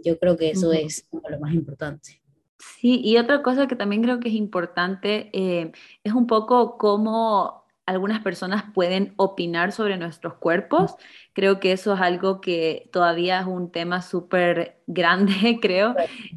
[0.04, 2.22] Yo creo que eso es lo más importante.
[2.58, 7.64] Sí, y otra cosa que también creo que es importante eh, es un poco cómo
[7.86, 10.94] algunas personas pueden opinar sobre nuestros cuerpos.
[11.32, 15.94] Creo que eso es algo que todavía es un tema súper grande, creo,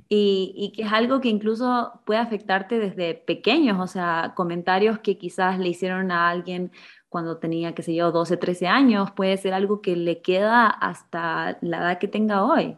[0.08, 5.18] y, y, que es algo que incluso puede afectarte desde pequeños, o sea, comentarios que
[5.18, 6.72] quizás le hicieron a alguien
[7.10, 11.58] cuando tenía, qué sé yo, 12, 13 años, puede ser algo que le queda hasta
[11.62, 12.78] la edad que tenga hoy.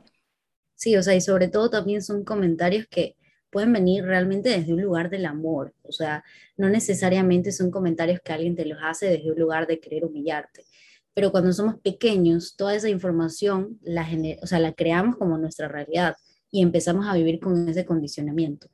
[0.76, 3.16] Sí, o sea, y sobre todo también son comentarios que
[3.54, 6.24] pueden venir realmente desde un lugar del amor, o sea,
[6.58, 10.66] no necesariamente son comentarios que alguien te los hace desde un lugar de querer humillarte,
[11.14, 14.06] pero cuando somos pequeños, toda esa información la,
[14.42, 16.16] o sea, la creamos como nuestra realidad
[16.52, 18.68] y empezamos a vivir con ese condicionamiento.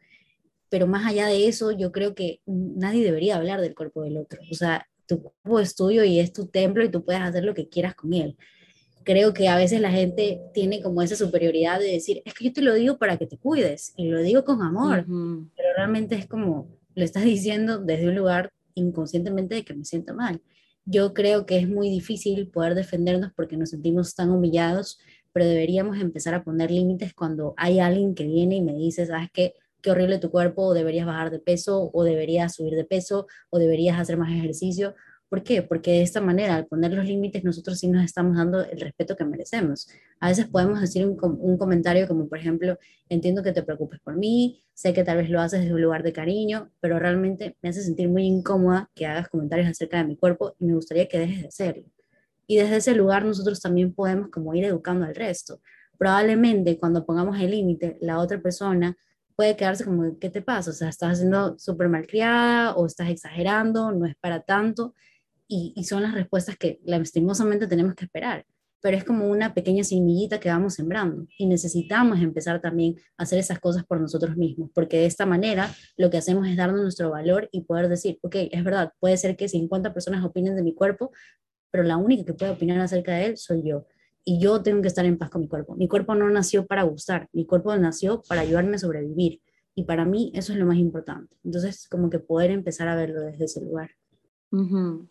[0.70, 4.42] Pero más allá de eso, yo creo que nadie debería hablar del cuerpo del otro,
[4.50, 7.54] o sea, tu cuerpo es tuyo y es tu templo y tú puedes hacer lo
[7.54, 8.38] que quieras con él
[9.10, 12.54] creo que a veces la gente tiene como esa superioridad de decir, es que yo
[12.54, 16.28] te lo digo para que te cuides y lo digo con amor, pero realmente es
[16.28, 20.44] como lo estás diciendo desde un lugar inconscientemente de que me siento mal.
[20.86, 25.00] Yo creo que es muy difícil poder defendernos porque nos sentimos tan humillados,
[25.34, 29.30] pero deberíamos empezar a poner límites cuando hay alguien que viene y me dice, sabes
[29.34, 33.26] qué, qué horrible tu cuerpo, o deberías bajar de peso, o deberías subir de peso,
[33.50, 34.94] o deberías hacer más ejercicio,
[35.30, 35.62] ¿Por qué?
[35.62, 39.16] Porque de esta manera, al poner los límites, nosotros sí nos estamos dando el respeto
[39.16, 39.88] que merecemos.
[40.20, 44.16] A veces podemos decir un, un, comentario como, por ejemplo, entiendo que te preocupes por
[44.16, 47.70] mí, sé que tal vez lo haces desde un lugar de cariño, pero realmente me
[47.70, 51.20] hace sentir muy incómoda que hagas comentarios acerca de mi cuerpo y me gustaría que
[51.20, 51.84] dejes de hacerlo.
[52.48, 55.62] Y desde ese lugar nosotros también podemos como ir educando al resto.
[56.00, 58.98] Probablemente cuando pongamos el límite, la otra persona
[59.36, 60.72] puede quedarse como, ¿qué te pasa?
[60.72, 64.96] O sea, estás haciendo súper malcriada o estás exagerando, no es para tanto
[65.50, 68.46] y, son las respuestas que lastimosamente tenemos que esperar
[68.82, 73.40] pero es como una pequeña semillita que vamos sembrando y necesitamos empezar también a hacer
[73.40, 77.10] esas cosas por nosotros mismos, porque de esta manera lo que hacemos es darnos nuestro
[77.10, 80.74] valor y poder decir, ok, es verdad, puede ser que 50 personas opinen de mi
[80.74, 81.12] cuerpo,
[81.72, 83.86] pero la única que puede opinar acerca de él soy yo.
[84.24, 85.76] Y yo tengo que estar en paz con mi cuerpo.
[85.76, 89.42] Mi cuerpo no nació para gustar, mi cuerpo nació para ayudarme a sobrevivir.
[89.76, 91.36] Y para mí eso es lo más importante.
[91.44, 93.92] Entonces, como que poder empezar a verlo desde ese lugar.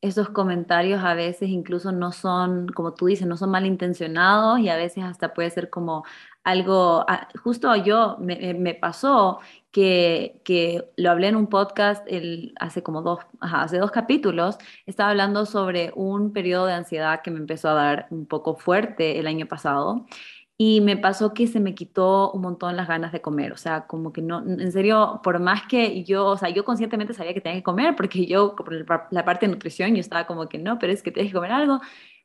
[0.01, 4.77] Esos comentarios a veces incluso no son, como tú dices, no son malintencionados y a
[4.77, 6.05] veces hasta puede ser como
[6.43, 9.39] algo, ah, justo yo me, pasó
[9.71, 12.05] que, que, lo hablé en un podcast
[12.59, 17.39] hace como dos, hace dos capítulos, estaba hablando sobre un periodo de ansiedad que me
[17.39, 20.05] empezó a dar un poco fuerte el año pasado
[20.61, 23.87] y me pasó que se me quitó un montón las ganas de comer, o sea,
[23.87, 27.41] como que no, en serio, por más que yo, o sea, yo conscientemente sabía que
[27.41, 28.73] tenía que comer, porque yo, por
[29.13, 31.53] la parte de nutrición, yo estaba como que no, pero es que tienes que comer
[31.53, 31.81] algo,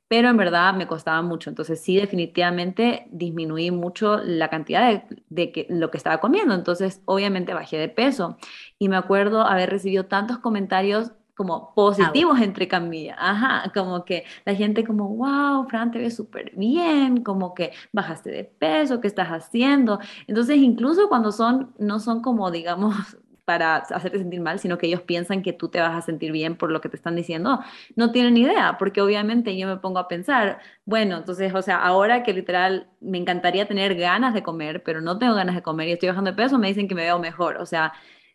[0.07, 5.51] pero en verdad me costaba mucho, entonces sí, definitivamente disminuí mucho la cantidad de, de
[5.51, 8.38] que, lo que estaba comiendo, entonces obviamente bajé de peso,
[8.79, 14.55] y me acuerdo haber recibido tantos comentarios como positivos entre camillas, ajá, como que la
[14.55, 19.29] gente como, wow, Fran, te ves súper bien, como que bajaste de peso, ¿qué estás
[19.29, 19.99] haciendo?
[20.27, 22.95] Entonces, incluso cuando son, no son como, digamos,
[23.45, 26.55] para hacerte sentir mal, sino que ellos piensan que tú te vas a sentir bien
[26.55, 27.59] por lo que te están diciendo,
[27.95, 32.23] no tienen idea, porque obviamente yo me pongo a pensar, bueno, entonces, o sea, ahora
[32.23, 35.91] que literal me encantaría tener ganas de comer, pero no tengo ganas de comer y
[35.93, 37.91] estoy bajando de peso, me dicen que me veo mejor, o sea,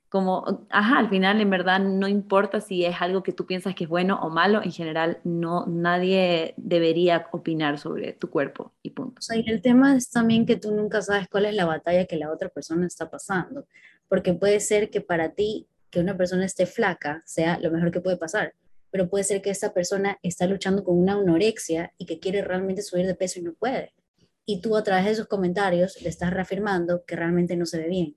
[0.08, 3.84] como, ajá, al final en verdad no importa si es algo que tú piensas que
[3.84, 9.18] es bueno o malo, en general no, nadie debería opinar sobre tu cuerpo y punto.
[9.18, 12.06] O sea, y el tema es también que tú nunca sabes cuál es la batalla
[12.06, 13.66] que la otra persona está pasando,
[14.08, 18.00] porque puede ser que para ti que una persona esté flaca sea lo mejor que
[18.00, 18.54] puede pasar,
[18.90, 22.80] pero puede ser que esta persona está luchando con una anorexia y que quiere realmente
[22.80, 23.92] subir de peso y no puede.
[24.46, 27.88] Y tú a través de esos comentarios le estás reafirmando que realmente no se ve
[27.88, 28.16] bien.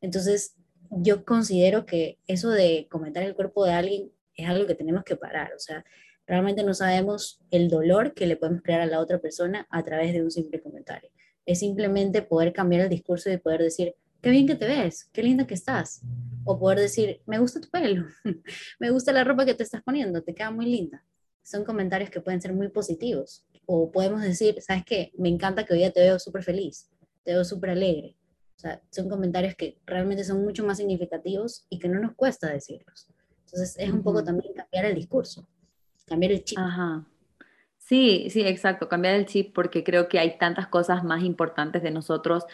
[0.00, 0.56] Entonces,
[0.90, 5.16] yo considero que eso de comentar el cuerpo de alguien es algo que tenemos que
[5.16, 5.52] parar.
[5.54, 5.84] O sea,
[6.26, 10.12] realmente no sabemos el dolor que le podemos crear a la otra persona a través
[10.12, 11.10] de un simple comentario.
[11.44, 15.22] Es simplemente poder cambiar el discurso y poder decir, qué bien que te ves, qué
[15.22, 16.02] linda que estás.
[16.44, 18.06] O poder decir, me gusta tu pelo,
[18.78, 21.04] me gusta la ropa que te estás poniendo, te queda muy linda.
[21.42, 23.46] Son comentarios que pueden ser muy positivos.
[23.66, 25.12] O podemos decir, ¿sabes qué?
[25.18, 26.90] Me encanta que hoy día te veo súper feliz,
[27.22, 28.17] te veo súper alegre
[28.58, 32.48] o sea, son comentarios que realmente son mucho más significativos y que no nos cuesta
[32.48, 33.06] decirlos.
[33.44, 35.46] Entonces es un poco también cambiar el discurso,
[36.06, 36.58] cambiar el chip.
[36.58, 37.06] Ajá.
[37.76, 41.92] Sí, sí, exacto, cambiar el chip porque creo que hay tantas cosas más importantes de
[41.92, 42.46] nosotros,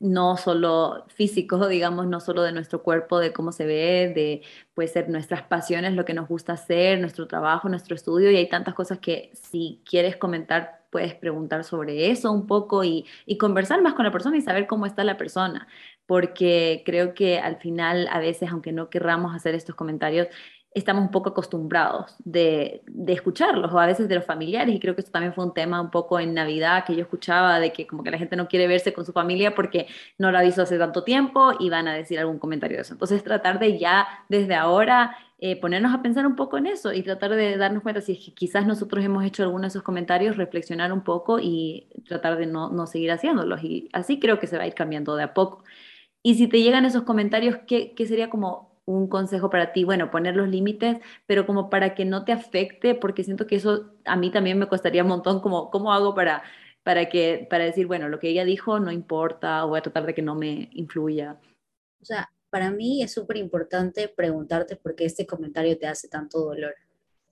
[0.00, 4.42] no solo físicos, digamos, no solo de nuestro cuerpo, de cómo se ve, de
[4.74, 8.48] puede ser nuestras pasiones, lo que nos gusta hacer, nuestro trabajo, nuestro estudio, y hay
[8.48, 13.06] tantas cosas que si quieres comentar puedes preguntar sobre eso un poco y,
[13.40, 15.66] conversar más con la persona y saber cómo está la persona,
[16.06, 20.28] porque creo que al final a veces, aunque no querramos hacer estos comentarios,
[20.74, 24.94] estamos un poco acostumbrados de, de, escucharlos o a veces de los familiares y creo
[24.94, 27.86] que esto también fue un tema un poco en Navidad que yo escuchaba de que
[27.86, 29.86] como que la gente no quiere verse con su familia porque
[30.18, 32.94] no la visto hace tanto tiempo y van a decir algún comentario de eso.
[32.94, 37.02] Entonces tratar de ya desde ahora eh, ponernos a pensar un poco en eso y
[37.02, 40.36] tratar de darnos cuenta si es que quizás nosotros hemos hecho alguno de esos comentarios,
[40.36, 44.56] reflexionar un poco y tratar de no, no seguir haciéndolos y así creo que se
[44.56, 45.64] va a ir cambiando de a poco.
[46.22, 50.12] Y si te llegan esos comentarios, ¿qué, qué sería como un consejo para ti, bueno,
[50.12, 54.14] poner los límites, pero como para que no te afecte, porque siento que eso a
[54.16, 56.44] mí también me costaría un montón, como, ¿cómo hago para,
[56.84, 60.06] para, que, para decir, bueno, lo que ella dijo no importa, o voy a tratar
[60.06, 61.40] de que no me influya?
[62.00, 66.38] O sea, para mí es súper importante preguntarte por qué este comentario te hace tanto
[66.40, 66.74] dolor.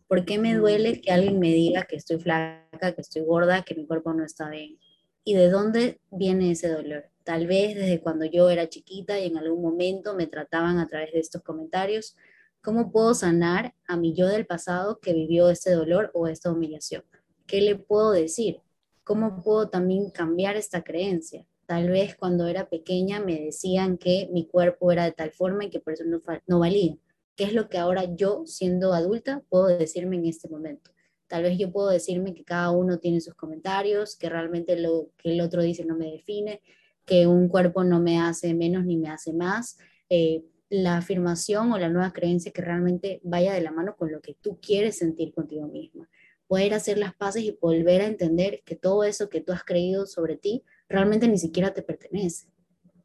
[0.08, 3.74] ¿Por qué me duele que alguien me diga que estoy flaca, que estoy gorda, que
[3.74, 4.78] mi cuerpo no está bien?
[5.22, 7.10] ¿Y de dónde viene ese dolor?
[7.22, 11.12] Tal vez desde cuando yo era chiquita y en algún momento me trataban a través
[11.12, 12.16] de estos comentarios.
[12.62, 17.04] ¿Cómo puedo sanar a mi yo del pasado que vivió este dolor o esta humillación?
[17.46, 18.62] ¿Qué le puedo decir?
[19.04, 21.44] ¿Cómo puedo también cambiar esta creencia?
[21.70, 25.70] Tal vez cuando era pequeña me decían que mi cuerpo era de tal forma y
[25.70, 26.96] que por eso no, no valía.
[27.36, 30.90] ¿Qué es lo que ahora yo, siendo adulta, puedo decirme en este momento?
[31.28, 35.30] Tal vez yo puedo decirme que cada uno tiene sus comentarios, que realmente lo que
[35.30, 36.60] el otro dice no me define,
[37.06, 39.78] que un cuerpo no me hace menos ni me hace más.
[40.08, 44.20] Eh, la afirmación o la nueva creencia que realmente vaya de la mano con lo
[44.20, 46.10] que tú quieres sentir contigo misma.
[46.48, 50.06] Poder hacer las paces y volver a entender que todo eso que tú has creído
[50.06, 52.48] sobre ti realmente ni siquiera te pertenece.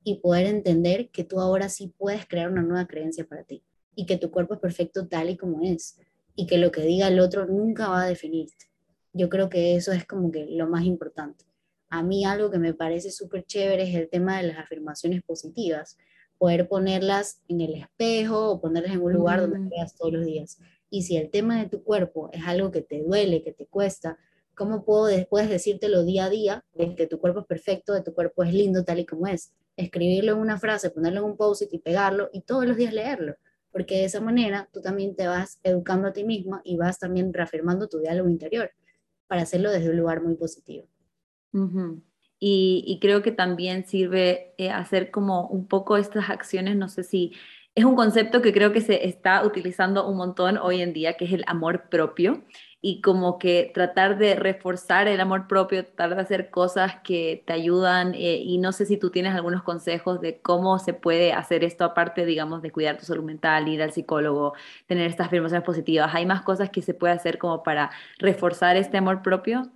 [0.04, 3.64] Y poder entender que tú ahora sí puedes crear una nueva creencia para ti
[3.96, 5.98] y que tu cuerpo es perfecto tal y como es
[6.36, 8.66] y que lo que diga el otro nunca va a definirte.
[9.14, 11.46] Yo creo que eso es como que lo más importante
[11.90, 15.98] a mí algo que me parece súper chévere es el tema de las afirmaciones positivas,
[16.38, 19.70] poder ponerlas en el espejo o ponerlas en un lugar donde mm.
[19.70, 20.60] veas todos los días.
[20.90, 24.18] Y si el tema de tu cuerpo es algo que te duele, que te cuesta,
[24.56, 28.14] ¿cómo puedo después decírtelo día a día de que tu cuerpo es perfecto, de tu
[28.14, 29.54] cuerpo es lindo tal y como es?
[29.78, 33.36] Escribirlo en una frase, ponerlo en un post-it y pegarlo y todos los días leerlo.
[33.72, 37.34] Porque de esa manera tú también te vas educando a ti misma y vas también
[37.34, 38.72] reafirmando tu diálogo interior
[39.28, 40.88] para hacerlo desde un lugar muy positivo
[42.40, 47.34] y, creo que también sirve eh, hacer como un poco estas acciones, no sé si
[47.76, 51.26] es un concepto que creo que se está utilizando un montón hoy en día, que
[51.26, 52.44] es el amor propio,
[52.88, 57.52] y como que tratar de reforzar el amor propio, tratar de hacer cosas que te
[57.54, 61.64] ayudan, eh, y no sé si tú tienes algunos consejos de cómo se puede hacer
[61.64, 64.54] esto aparte, digamos, de cuidar tu salud mental, ir al psicólogo,
[64.86, 66.14] tener estas afirmaciones positivas.
[66.14, 69.72] ¿Hay más cosas que se puede hacer como para reforzar este amor propio?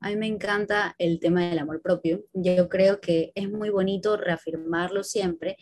[0.00, 2.24] A mí me encanta el tema del amor propio.
[2.32, 5.58] Yo creo que es muy bonito reafirmarlo siempre.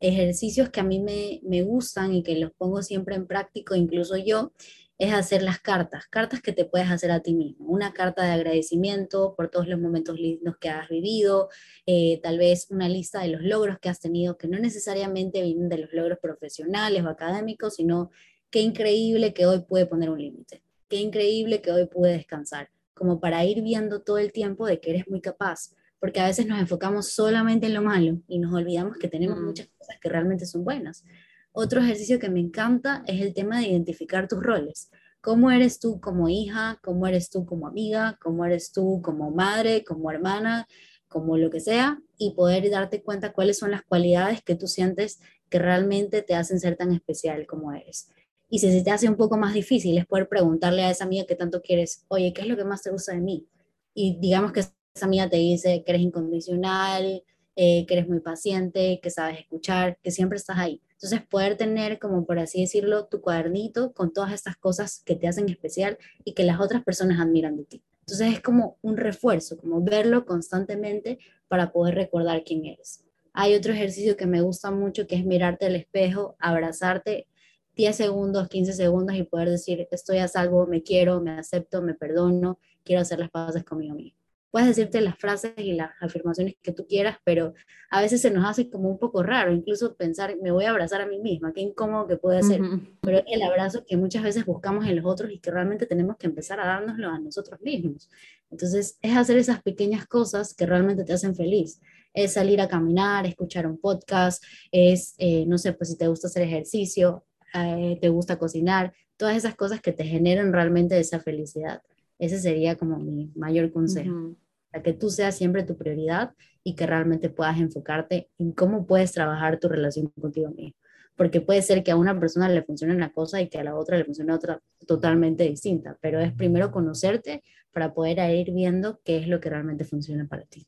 [0.00, 4.18] Ejercicios que a mí me, me gustan y que los pongo siempre en práctico, incluso
[4.18, 4.52] yo,
[5.00, 7.64] es hacer las cartas, cartas que te puedes hacer a ti mismo.
[7.64, 11.48] Una carta de agradecimiento por todos los momentos lindos que has vivido,
[11.86, 15.70] eh, tal vez una lista de los logros que has tenido, que no necesariamente vienen
[15.70, 18.10] de los logros profesionales o académicos, sino
[18.50, 23.20] qué increíble que hoy pude poner un límite, qué increíble que hoy pude descansar, como
[23.20, 26.60] para ir viendo todo el tiempo de que eres muy capaz, porque a veces nos
[26.60, 29.44] enfocamos solamente en lo malo y nos olvidamos que tenemos mm.
[29.46, 31.04] muchas cosas que realmente son buenas.
[31.52, 34.90] Otro ejercicio que me encanta es el tema de identificar tus roles.
[35.20, 36.78] ¿Cómo eres tú como hija?
[36.82, 38.18] ¿Cómo eres tú como amiga?
[38.22, 40.66] ¿Cómo eres tú como madre, como hermana,
[41.08, 42.00] como lo que sea?
[42.16, 46.60] Y poder darte cuenta cuáles son las cualidades que tú sientes que realmente te hacen
[46.60, 48.08] ser tan especial como eres.
[48.48, 51.26] Y si se te hace un poco más difícil, es poder preguntarle a esa amiga
[51.26, 53.46] que tanto quieres, oye, ¿qué es lo que más te gusta de mí?
[53.92, 57.22] Y digamos que esa amiga te dice que eres incondicional,
[57.56, 60.80] eh, que eres muy paciente, que sabes escuchar, que siempre estás ahí.
[61.02, 65.28] Entonces, poder tener, como por así decirlo, tu cuadernito con todas estas cosas que te
[65.28, 67.82] hacen especial y que las otras personas admiran de ti.
[68.00, 73.02] Entonces, es como un refuerzo, como verlo constantemente para poder recordar quién eres.
[73.32, 77.28] Hay otro ejercicio que me gusta mucho, que es mirarte al espejo, abrazarte
[77.76, 81.94] 10 segundos, 15 segundos y poder decir, estoy a salvo, me quiero, me acepto, me
[81.94, 84.19] perdono, quiero hacer las paces conmigo mismo.
[84.50, 87.54] Puedes decirte las frases y las afirmaciones que tú quieras, pero
[87.90, 91.00] a veces se nos hace como un poco raro, incluso pensar, me voy a abrazar
[91.00, 92.60] a mí misma, qué incómodo que puede ser,
[93.00, 96.26] pero el abrazo que muchas veces buscamos en los otros y que realmente tenemos que
[96.26, 98.10] empezar a dárnoslo a nosotros mismos.
[98.50, 101.80] Entonces, es hacer esas pequeñas cosas que realmente te hacen feliz
[102.14, 106.26] es salir a caminar, escuchar un podcast, es, eh, no sé, pues si te gusta
[106.26, 107.24] hacer ejercicio,
[107.54, 111.82] eh, te gusta cocinar, todas esas cosas que te generan realmente esa felicidad.
[112.20, 114.36] Ese sería como mi mayor consejo,
[114.70, 119.10] para que tú seas siempre tu prioridad y que realmente puedas enfocarte en cómo puedes
[119.10, 120.76] trabajar tu relación contigo mismo.
[121.16, 123.74] porque puede ser que a una persona le funcione una cosa y que a la
[123.74, 127.42] otra le funcione otra totalmente distinta, pero es primero conocerte
[127.72, 130.66] para poder ir viendo qué es lo que realmente funciona para ti.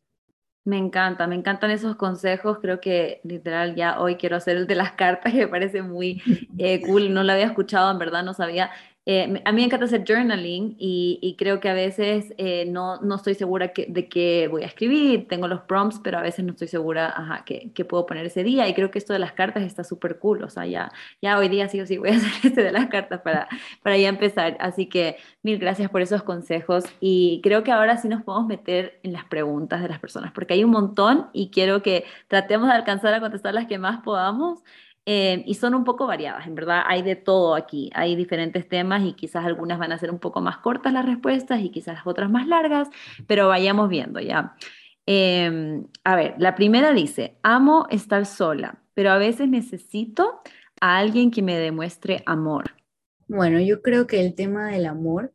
[0.64, 2.59] Me encanta, me encantan esos consejos.
[2.61, 6.22] Creo que literal ya hoy quiero hacer el de las cartas, que me parece muy
[6.59, 7.12] eh, cool.
[7.12, 8.70] No lo había escuchado, en verdad no sabía.
[9.05, 13.16] Eh, a mí me encanta hacer journaling y, creo que a veces eh, no, no,
[13.16, 16.68] estoy segura de qué voy a escribir, tengo los prompts, pero a veces no estoy
[16.68, 19.82] segura ajá, qué, puedo poner ese día y creo que esto de las cartas está
[19.82, 22.62] súper cool, o sea, ya, ya hoy día sí o sí voy a hacer este
[22.62, 23.48] de las cartas para,
[23.82, 28.09] para ya empezar, así que mil gracias por esos consejos y creo que ahora sí
[28.09, 31.82] nos podemos meter en las preguntas de las personas, porque hay un montón y quiero
[31.82, 34.61] que tratemos de alcanzar a contestar las que más podamos.
[35.05, 39.03] Eh, y son un poco variadas, en verdad hay de todo aquí, hay diferentes temas
[39.03, 42.30] y quizás algunas van a ser un poco más cortas las respuestas y quizás otras
[42.30, 42.88] más largas,
[43.26, 44.55] pero vayamos viendo ya.
[45.07, 50.40] Em, a ver, la primera dice, amo estar sola, pero a veces necesito
[50.80, 52.76] a alguien que me demuestre amor.
[53.26, 55.32] Bueno, yo creo que el tema del amor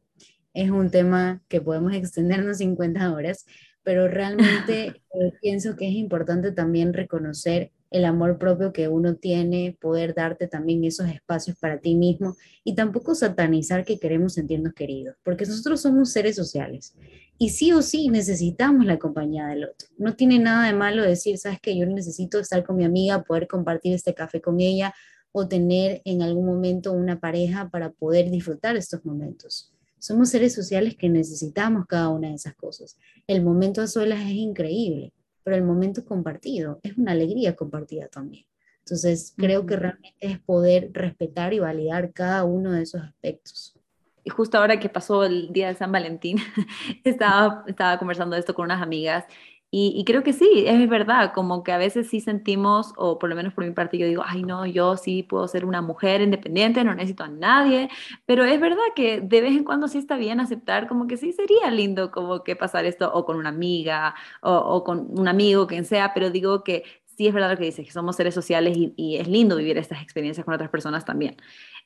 [0.54, 3.46] es un tema que podemos extendernos 50 horas,
[3.84, 9.78] pero realmente eh, pienso que es importante también reconocer el amor propio que uno tiene,
[9.80, 15.16] poder darte también esos espacios para ti mismo y tampoco satanizar que queremos sentirnos queridos,
[15.24, 16.94] porque nosotros somos seres sociales
[17.38, 19.88] y sí o sí necesitamos la compañía del otro.
[19.98, 23.48] No tiene nada de malo decir, sabes que yo necesito estar con mi amiga, poder
[23.48, 24.94] compartir este café con ella
[25.32, 29.72] o tener en algún momento una pareja para poder disfrutar estos momentos.
[30.00, 32.98] Somos seres sociales que necesitamos cada una de esas cosas.
[33.28, 35.14] El momento a solas es increíble
[35.48, 38.46] pero el momento compartido es una alegría compartida también.
[38.80, 43.80] Entonces, creo que realmente es poder respetar y validar cada uno de esos aspectos.
[44.26, 46.36] Y justo ahora que pasó el día de San Valentín,
[47.06, 49.24] estaba, estaba conversando esto con unas amigas
[49.70, 53.36] y, creo que sí, es verdad, como que a veces sí sentimos, o por lo
[53.36, 56.86] menos por mi parte, yo digo, ay no, yo sí puedo ser una mujer independiente,
[56.86, 57.90] no necesito a nadie,
[58.26, 61.34] pero es verdad que de vez en cuando sí está bien aceptar, como que sí
[61.34, 65.84] sería lindo como que pasar esto o con una amiga o, con un amigo, quien
[65.84, 68.94] sea, pero digo que sí es verdad lo que dices, que somos seres sociales y,
[68.96, 71.36] y es lindo vivir estas experiencias con otras personas también.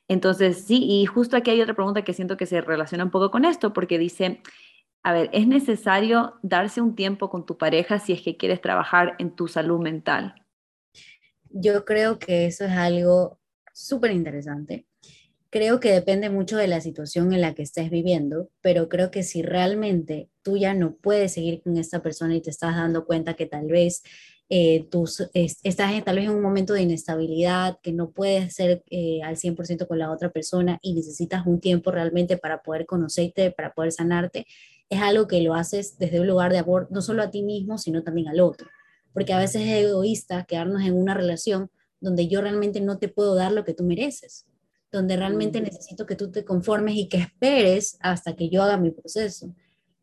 [0.08, 3.30] Entonces, sí, y justo aquí hay otra pregunta que siento que se relaciona un poco
[3.30, 4.40] con esto, porque dice,
[5.02, 9.16] a ver, es necesario darse un tiempo con tu pareja si es que quieres trabajar
[9.18, 10.34] en tu salud mental.
[11.50, 13.40] Yo creo que eso es algo
[13.72, 14.86] súper interesante.
[15.50, 19.22] Creo que depende mucho de la situación en la que estés viviendo, pero creo que
[19.22, 23.34] si realmente tú ya no puedes seguir con esta persona y te estás dando cuenta
[23.34, 24.02] que tal vez
[24.48, 29.20] eh, tú estás tal vez en un momento de inestabilidad, que no puedes ser eh,
[29.22, 33.72] al 100% con la otra persona y necesitas un tiempo realmente para poder conocerte, para
[33.72, 34.46] poder sanarte,
[34.94, 37.78] es algo que lo haces desde un lugar de amor, no solo a ti mismo,
[37.78, 38.68] sino también al otro.
[39.12, 41.70] Porque a veces es egoísta quedarnos en una relación
[42.00, 44.46] donde yo realmente no te puedo dar lo que tú mereces,
[44.90, 48.90] donde realmente necesito que tú te conformes y que esperes hasta que yo haga mi
[48.90, 49.54] proceso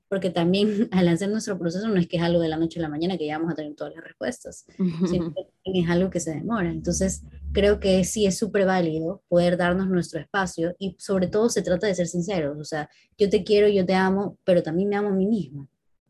[0.09, 2.81] porque también al hacer nuestro proceso no es que es algo de la noche a
[2.81, 4.65] la mañana que ya vamos a tener todas las respuestas,
[5.07, 6.69] sino que es algo que se demora.
[6.69, 11.61] Entonces, creo que sí es súper válido poder darnos nuestro espacio y sobre todo se
[11.61, 14.95] trata de ser sinceros, o sea, yo te quiero, yo te amo, pero también me
[14.95, 15.67] amo a mí misma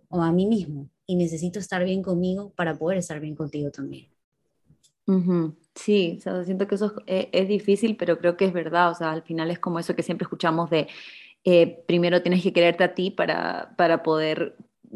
[0.07, 4.07] o a mí mismo y necesito estar bien conmigo para poder estar bien contigo también.
[5.73, 8.95] Sí, o sea, siento que eso es, es, difícil, pero creo que es verdad, o
[8.95, 10.87] sea, al final es como eso que siempre escuchamos de
[11.43, 14.55] eh, primero tienes que quererte a ti para, para poder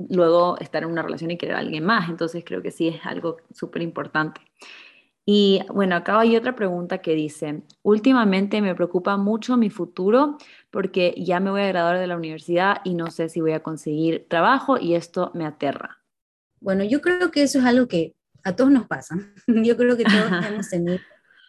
[0.10, 2.10] luego estar en una relación y querer a alguien más.
[2.10, 4.42] Entonces creo que sí es algo súper importante.
[5.26, 10.38] Y bueno, acá hay otra pregunta que dice, últimamente me preocupa mucho mi futuro
[10.70, 13.64] porque ya me voy a graduar de la universidad y no sé si voy a
[13.64, 16.00] conseguir trabajo y esto me aterra.
[16.60, 19.16] Bueno, yo creo que eso es algo que a todos nos pasa.
[19.48, 20.98] Yo creo que todos hemos tenido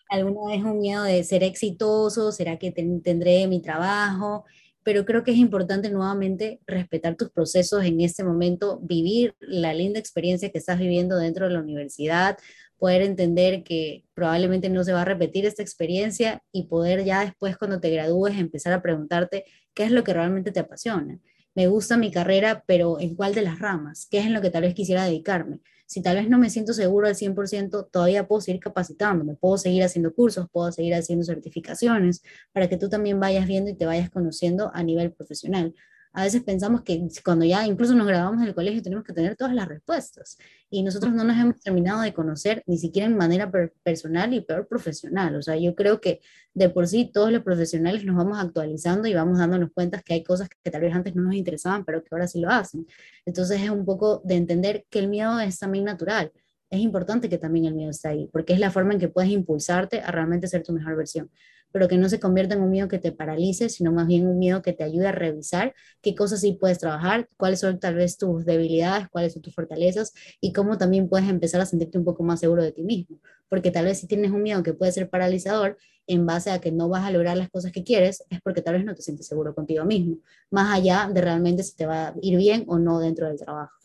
[0.08, 4.44] alguna vez un miedo de ser exitoso, ¿será que tendré mi trabajo?
[4.84, 9.98] Pero creo que es importante nuevamente respetar tus procesos en este momento, vivir la linda
[9.98, 12.38] experiencia que estás viviendo dentro de la universidad,
[12.78, 17.56] poder entender que probablemente no se va a repetir esta experiencia y poder ya después
[17.56, 21.18] cuando te gradúes empezar a preguntarte qué es lo que realmente te apasiona.
[21.54, 24.06] Me gusta mi carrera, pero ¿en cuál de las ramas?
[24.10, 25.60] ¿Qué es en lo que tal vez quisiera dedicarme?
[25.86, 29.84] si tal vez no me siento seguro al 100%, todavía puedo seguir capacitándome, puedo seguir
[29.84, 34.10] haciendo cursos, puedo seguir haciendo certificaciones, para que tú también vayas viendo y te vayas
[34.10, 35.74] conociendo a nivel profesional
[36.14, 39.34] a veces pensamos que cuando ya incluso nos graduamos en el colegio tenemos que tener
[39.36, 40.38] todas las respuestas
[40.70, 43.50] y nosotros no nos hemos terminado de conocer ni siquiera en manera
[43.82, 45.34] personal y peor profesional.
[45.34, 46.20] O sea, yo creo que
[46.54, 50.22] de por sí todos los profesionales nos vamos actualizando y vamos dándonos cuenta que hay
[50.22, 52.86] cosas que tal vez antes no nos interesaban, pero que ahora sí lo hacen.
[53.26, 56.32] Entonces es un poco de entender que el miedo es también natural
[56.74, 59.30] es importante que también el miedo esté ahí, porque es la forma en que puedes
[59.30, 61.30] impulsarte a realmente ser tu mejor versión,
[61.74, 64.38] pero que no se convierta en un miedo que te paralice, sino más bien un
[64.38, 68.16] miedo que te ayude a revisar qué cosas sí puedes trabajar, cuáles son tal vez
[68.16, 72.22] tus debilidades, cuáles son tus fortalezas y cómo también puedes empezar a sentirte un poco
[72.22, 73.18] más seguro de ti mismo,
[73.48, 76.70] porque tal vez si tienes un miedo que puede ser paralizador en base a que
[76.70, 79.26] no vas a lograr las cosas que quieres, es porque tal vez no te sientes
[79.26, 80.18] seguro contigo mismo,
[80.50, 83.83] más allá de realmente si te va a ir bien o no dentro del trabajo.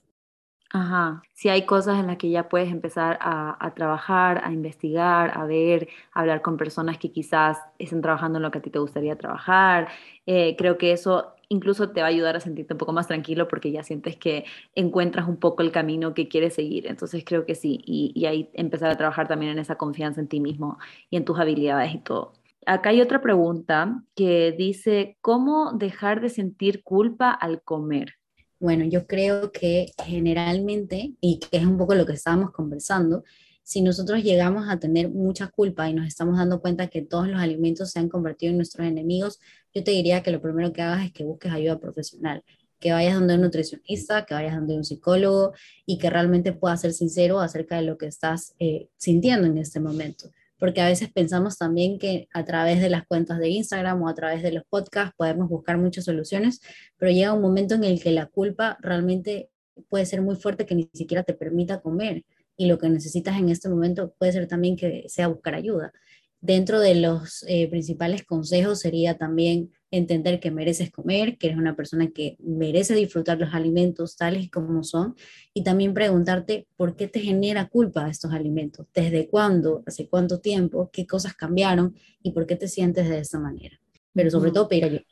[0.71, 5.45] Ajá, si hay cosas en las que ya puedes empezar a, trabajar, a investigar, a
[5.45, 8.77] ver, a hablar con personas que quizás estén trabajando en lo que a ti te
[8.77, 9.87] gustaría trabajar.
[10.27, 13.47] Eh, creo que eso incluso te va a ayudar a sentirte un poco más tranquilo
[13.47, 14.45] porque ya sientes que
[14.75, 16.85] encuentras un poco el camino que quieres seguir.
[16.85, 20.27] Entonces creo que sí, y, y ahí empezar a trabajar también en esa confianza en
[20.27, 20.77] ti mismo
[21.09, 22.33] y en tus habilidades y todo.
[22.67, 28.18] Acá hay otra pregunta que dice, ¿cómo dejar de sentir culpa al comer?
[28.59, 33.23] Bueno, yo creo que generalmente, y que es un poco lo que estábamos conversando,
[33.63, 37.39] si nosotros llegamos a tener mucha culpa y nos estamos dando cuenta que todos los
[37.39, 39.39] alimentos se han convertido en nuestros enemigos,
[39.73, 42.43] yo te diría que lo primero que hagas es que busques ayuda profesional,
[42.79, 45.53] que vayas donde un nutricionista, que vayas donde un psicólogo
[45.85, 49.79] y que realmente puedas ser sincero acerca de lo que estás eh, sintiendo en este
[49.79, 54.09] momento porque a veces pensamos también que a través de las cuentas de Instagram o
[54.09, 56.59] a través de los podcasts podemos buscar muchas soluciones,
[56.97, 59.49] pero llega un momento en el que la culpa realmente
[59.87, 62.23] puede ser muy fuerte que ni siquiera te permita comer
[62.57, 65.93] y lo que necesitas en este momento puede ser también que sea buscar ayuda.
[66.41, 71.75] Dentro de los eh, principales consejos sería también entender que mereces comer, que eres una
[71.75, 75.15] persona que merece disfrutar los alimentos tales y como son,
[75.53, 80.89] y también preguntarte por qué te genera culpa estos alimentos, desde cuándo, hace cuánto tiempo,
[80.93, 83.79] qué cosas cambiaron y por qué te sientes de esta manera.
[84.13, 85.05] Pero sobre todo pedir ayuda.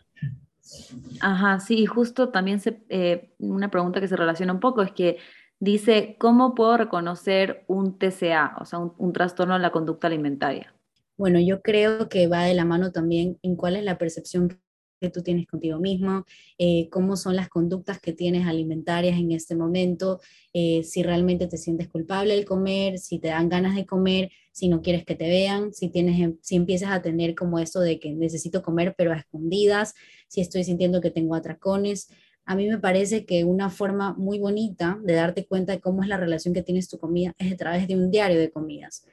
[1.22, 5.18] Ajá, sí, justo también se, eh, una pregunta que se relaciona un poco es que
[5.60, 10.74] dice, ¿cómo puedo reconocer un TCA, o sea, un, un trastorno de la conducta alimentaria?
[11.16, 14.60] Bueno, yo creo que va de la mano también en cuál es la percepción
[15.00, 16.26] que tú tienes contigo mismo,
[16.58, 20.20] eh, cómo son las conductas que tienes alimentarias en este momento,
[20.54, 24.70] eh, si realmente te sientes culpable al comer, si te dan ganas de comer, si
[24.70, 28.00] no quieres que te vean, si, tienes, em, si empiezas a tener como esto de
[28.00, 29.94] que necesito comer pero a escondidas,
[30.28, 32.10] si estoy sintiendo que tengo atracones.
[32.46, 36.10] A mí me parece que una forma muy bonita de darte cuenta de cómo es
[36.10, 39.06] la relación que tienes tu comida es a través de un diario de comidas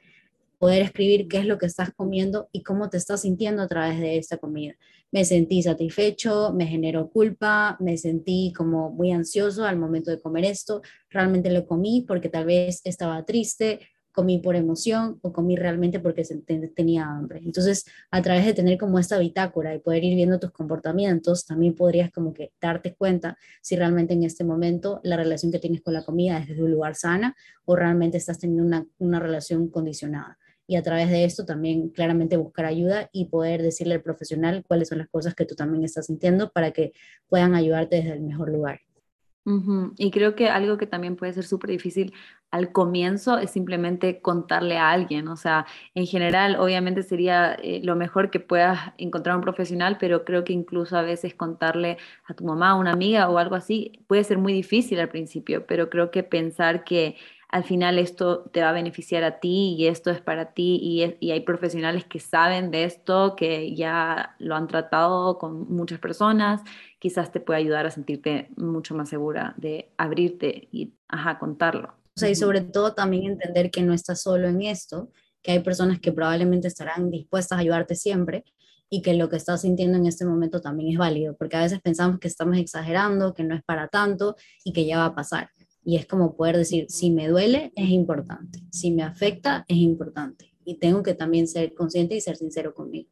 [0.57, 3.99] poder escribir qué es lo que estás comiendo y cómo te estás sintiendo a través
[3.99, 4.73] de esta comida.
[5.15, 10.43] Me sentí satisfecho, me generó culpa, me sentí como muy ansioso al momento de comer
[10.43, 13.79] esto, realmente lo comí porque tal vez estaba triste,
[14.11, 16.23] comí por emoción o comí realmente porque
[16.75, 17.39] tenía hambre.
[17.45, 21.75] Entonces, a través de tener como esta bitácora y poder ir viendo tus comportamientos, también
[21.75, 25.93] podrías como que darte cuenta si realmente en este momento la relación que tienes con
[25.93, 30.37] la comida es desde un lugar sana o realmente estás teniendo una, una relación condicionada
[30.67, 34.89] y a través de esto también claramente buscar ayuda y poder decirle al profesional cuáles
[34.89, 36.93] son las cosas que tú también estás sintiendo para que
[37.27, 38.81] puedan ayudarte desde el mejor lugar.
[39.97, 42.13] Y creo que algo que también puede ser súper difícil
[42.49, 45.27] al comienzo es simplemente contarle a alguien.
[45.27, 50.25] O sea, en general, obviamente sería eh, lo mejor que puedas encontrar un profesional, pero
[50.25, 53.99] creo que incluso a veces contarle a tu mamá, a una amiga o algo así
[54.07, 57.15] puede ser muy difícil al principio, pero creo que pensar que
[57.49, 61.31] al final esto te va a beneficiar a ti y esto es para ti y,
[61.31, 66.61] hay profesionales que saben de esto, que ya lo han tratado con muchas personas,
[66.99, 71.95] quizás te puede ayudar a sentirte mucho más segura de abrirte y ajá, contarlo.
[72.15, 75.59] O sea, y sobre todo también entender que no estás solo en esto, que hay
[75.59, 78.45] personas que probablemente estarán dispuestas a ayudarte siempre
[78.89, 81.81] y que lo que estás sintiendo en este momento también es válido, porque a veces
[81.81, 85.49] pensamos que estamos exagerando, que no es para tanto y que ya va a pasar.
[85.85, 88.59] Y es como poder decir, si me duele, es importante.
[88.71, 90.51] Si me afecta, es importante.
[90.65, 93.09] Y tengo que también ser consciente y ser sincero conmigo.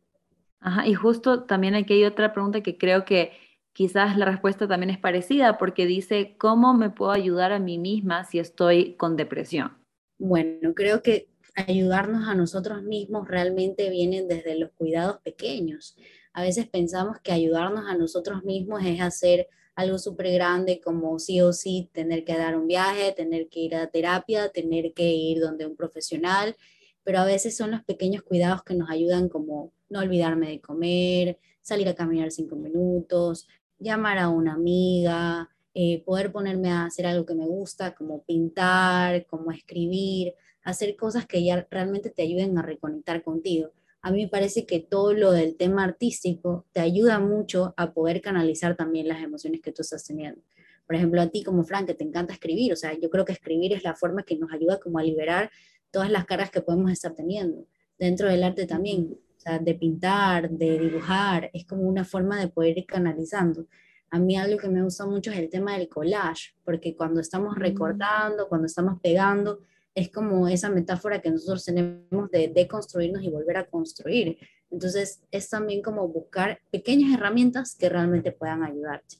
[0.59, 3.31] Ajá, y justo también aquí hay otra pregunta que creo que
[3.73, 8.23] quizás la respuesta también es parecida, porque dice, ¿cómo me puedo ayudar a mí misma
[8.23, 9.77] si estoy con depresión?
[10.17, 15.95] Bueno, creo que ayudarnos a nosotros mismos realmente vienen desde los cuidados pequeños.
[16.33, 21.41] A veces pensamos que ayudarnos a nosotros mismos es hacer algo súper grande como sí
[21.41, 25.39] o sí tener que dar un viaje, tener que ir a terapia, tener que ir
[25.39, 26.55] donde un profesional,
[27.03, 31.39] pero a veces son los pequeños cuidados que nos ayudan como no olvidarme de comer,
[31.61, 33.47] salir a caminar cinco minutos,
[33.79, 39.25] llamar a una amiga, eh, poder ponerme a hacer algo que me gusta, como pintar,
[39.25, 43.71] como escribir, hacer cosas que ya realmente te ayuden a reconectar contigo
[44.03, 48.21] a mí me parece que todo lo del tema artístico te ayuda mucho a poder
[48.21, 50.41] canalizar también las emociones que tú estás teniendo.
[50.85, 53.31] Por ejemplo, a ti como Frank, que te encanta escribir, o sea, yo creo que
[53.31, 55.49] escribir es la forma que nos ayuda como a liberar
[55.89, 57.65] todas las caras que podemos estar teniendo.
[57.97, 62.49] Dentro del arte también, o sea, de pintar, de dibujar, es como una forma de
[62.49, 63.67] poder ir canalizando.
[64.09, 67.55] A mí algo que me gusta mucho es el tema del collage, porque cuando estamos
[67.55, 67.59] mm.
[67.59, 69.61] recortando, cuando estamos pegando,
[69.95, 74.37] es como esa metáfora que nosotros tenemos de deconstruirnos y volver a construir.
[74.69, 79.17] Entonces, es también como buscar pequeñas herramientas que realmente puedan ayudarte.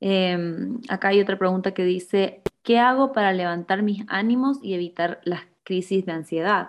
[0.00, 5.20] Em, acá hay otra pregunta que dice, ¿qué hago para levantar mis ánimos y evitar
[5.24, 6.68] las crisis de ansiedad?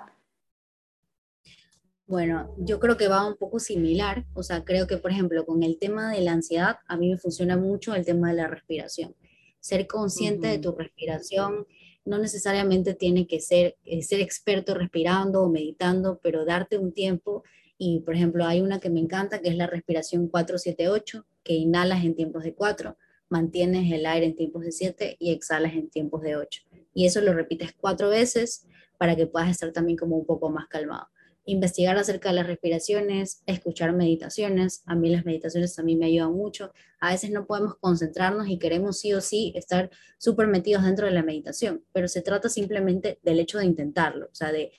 [2.06, 5.64] Bueno, yo creo que va un poco similar, o sea, creo que por ejemplo con
[5.64, 9.16] el tema de la ansiedad, a mí me funciona mucho el tema de la respiración.
[9.60, 11.66] Ser consciente de tu respiración,
[12.06, 17.44] no necesariamente tiene que ser, eh, ser experto respirando o meditando, pero darte un tiempo.
[17.78, 22.04] Y, por ejemplo, hay una que me encanta, que es la respiración 478, que inhalas
[22.04, 22.98] en tiempos de 4,
[23.30, 26.64] mantienes el aire en tiempos de 7 y exhalas en tiempos de 8.
[26.94, 30.68] Y eso lo repites cuatro veces para que puedas estar también como un poco más
[30.68, 31.08] calmado
[31.46, 34.84] investigar acerca de las respiraciones, escuchar meditaciones.
[34.86, 36.72] A mí las meditaciones también me ayudan mucho.
[37.00, 41.14] A veces no podemos concentrarnos y queremos sí o sí estar súper metidos dentro de
[41.14, 44.72] la meditación, pero se trata simplemente del hecho de intentarlo, o sea, de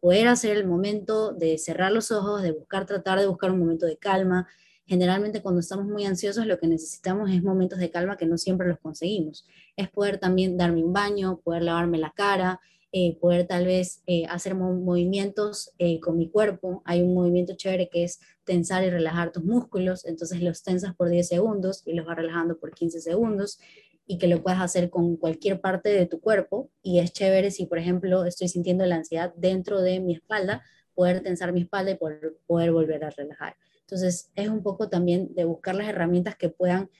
[0.00, 3.86] poder hacer el momento, de cerrar los ojos, de buscar, tratar de buscar un momento
[3.86, 4.48] de calma.
[4.84, 8.66] Generalmente cuando estamos muy ansiosos lo que necesitamos es momentos de calma que no siempre
[8.66, 9.46] los conseguimos.
[9.76, 12.60] Es poder también darme un baño, poder lavarme la cara,
[12.94, 16.82] eh, poder tal vez eh, hacer movimientos eh, con mi cuerpo.
[16.84, 21.08] Hay un movimiento chévere que es tensar y relajar tus músculos, entonces los tensas por
[21.08, 23.58] 10 segundos y los vas relajando por 15 segundos
[24.06, 27.64] y que lo puedas hacer con cualquier parte de tu cuerpo y es chévere si
[27.64, 30.62] por ejemplo estoy sintiendo la ansiedad dentro de mi espalda,
[30.94, 33.56] poder tensar mi espalda y poder, poder volver a relajar.
[33.80, 36.90] Entonces es un poco también de buscar las herramientas que puedan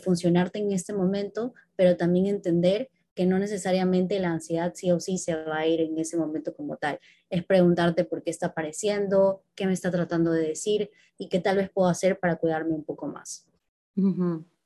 [0.00, 5.18] funcionarte en este momento, pero también entender que no necesariamente la ansiedad sí o sí
[5.18, 6.98] se va a ir en ese momento como tal.
[7.28, 11.56] Es preguntarte por qué está apareciendo, qué me está tratando de decir y qué tal
[11.56, 13.46] vez puedo hacer para cuidarme un poco más.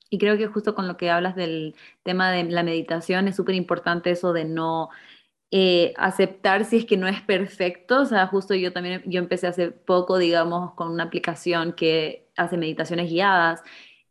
[0.09, 1.75] Y creo que justo con lo que hablas del
[2.05, 4.91] tema de la meditación es súper importante eso de no
[5.51, 8.03] eh, aceptar si es que no es perfecto.
[8.03, 12.57] O sea, justo yo también, yo empecé hace poco, digamos, con una aplicación que hace
[12.57, 13.63] meditaciones guiadas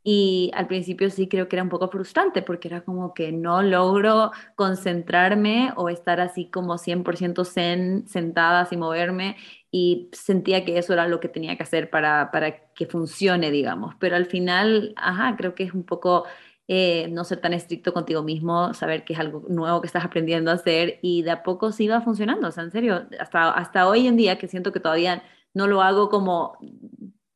[0.08, 3.64] y al principio sí creo que era un poco frustrante porque era como que no
[3.64, 9.36] logro concentrarme o estar así como 100% zen, sentada sin moverme
[9.72, 13.96] y sentía que eso era lo que tenía que hacer para, para que funcione, digamos.
[14.00, 16.26] Pero al final, ajá, creo que es un poco
[16.68, 20.52] eh, no ser tan estricto contigo mismo, saber que es algo nuevo que estás aprendiendo
[20.52, 22.48] a hacer y de a poco sí va funcionando.
[22.48, 25.24] O sea, en serio, hasta, hasta hoy en día que siento que todavía
[25.56, 26.58] no lo hago como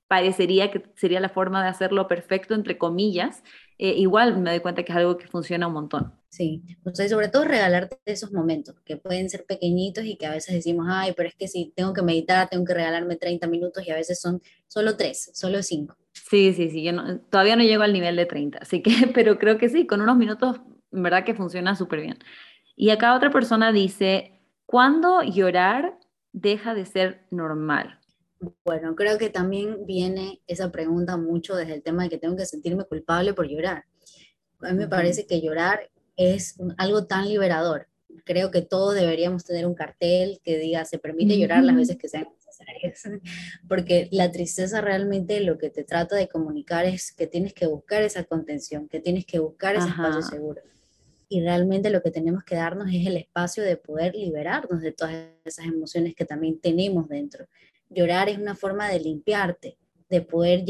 [0.10, 3.44] parecería que sería la forma de hacerlo perfecto, entre comillas,
[3.78, 6.14] eh, igual me doy cuenta que es algo que funciona un montón.
[6.30, 10.32] Sí, o sea, sobre todo regalarte esos momentos que pueden ser pequeñitos y que a
[10.32, 13.86] veces decimos, ay, pero es que si tengo que meditar, tengo que regalarme 30 minutos
[13.86, 15.96] y a veces son solo 3, solo 5.
[16.12, 19.60] Sí, sí, sí, yo todavía no llego al nivel de 30, así que, pero creo
[19.60, 20.60] que sí, con unos minutos,
[20.92, 22.18] en verdad que funciona súper bien.
[22.76, 26.00] Y acá otra persona dice, ¿cuándo llorar
[26.34, 27.99] deja de ser normal?
[28.64, 32.46] Bueno, creo que también viene esa pregunta mucho desde el tema de que tengo que
[32.46, 33.86] sentirme culpable por llorar.
[34.62, 37.88] A mí me parece que llorar es algo tan liberador.
[38.26, 42.08] Creo que todos deberíamos tener un cartel que diga se permite llorar las veces que
[42.08, 43.04] sean necesarias,
[43.68, 48.04] porque la tristeza realmente lo que te trata de comunicar es que tienes que buscar
[48.04, 50.62] esa contención, que tienes que buscar ese espacio seguro.
[51.28, 55.16] Y realmente lo que tenemos que darnos es el espacio de poder liberarnos de todas
[55.46, 57.48] esas emociones que también tenemos dentro
[57.90, 59.78] llorar es una forma de limpiarte,
[60.10, 60.66] de poder,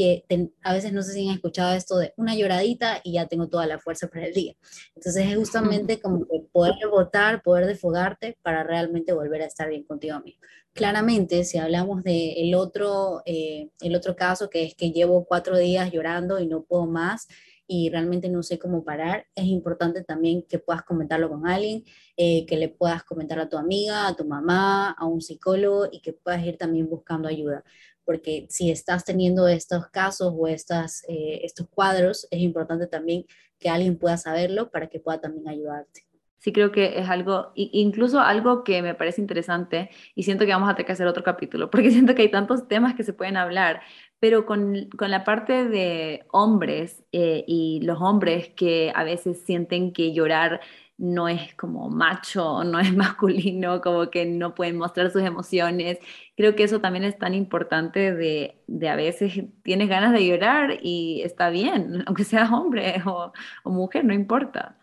[0.62, 3.66] a veces no sé si han escuchado esto de una lloradita y ya tengo toda
[3.66, 4.54] la fuerza para el día.
[4.94, 9.84] Entonces es justamente como que poder votar, poder desfogarte para realmente volver a estar bien
[9.84, 10.42] contigo mismo.
[10.74, 15.56] Claramente, si hablamos del el otro, eh, el otro caso, que es que llevo cuatro
[15.56, 17.26] días llorando y no puedo más,
[17.72, 21.84] y realmente no sé cómo parar, es importante también que puedas comentarlo con alguien,
[22.16, 26.00] eh, que le puedas comentar a tu amiga, a tu mamá, a un psicólogo y
[26.00, 27.62] que puedas ir también buscando ayuda.
[28.04, 33.24] Porque si estás teniendo estos casos o estas, eh, estos cuadros, es importante también
[33.60, 36.10] que alguien pueda saberlo para que pueda también ayudarte.
[36.38, 40.70] Sí, creo que es algo, incluso algo que me parece interesante y siento que vamos
[40.70, 43.36] a tener que hacer otro capítulo, porque siento que hay tantos temas que se pueden
[43.36, 43.82] hablar,
[44.20, 49.92] pero con, con la parte de hombres eh, y los hombres que a veces sienten
[49.92, 50.60] que llorar
[50.98, 55.98] no es como macho, no es masculino, como que no pueden mostrar sus emociones.
[56.36, 60.78] Creo que eso también es tan importante de, de a veces tienes ganas de llorar
[60.82, 63.32] y está bien, aunque seas hombre o,
[63.64, 64.78] o mujer, no importa.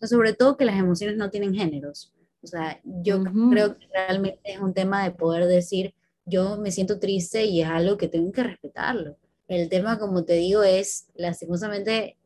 [0.00, 2.12] Sobre todo que las emociones no tienen géneros.
[2.42, 5.94] O sea, yo creo que realmente es un tema de poder decir,
[6.24, 9.16] yo me siento triste y es algo que tengo que respetarlo.
[9.48, 12.16] El tema, como te digo, es lastimosamente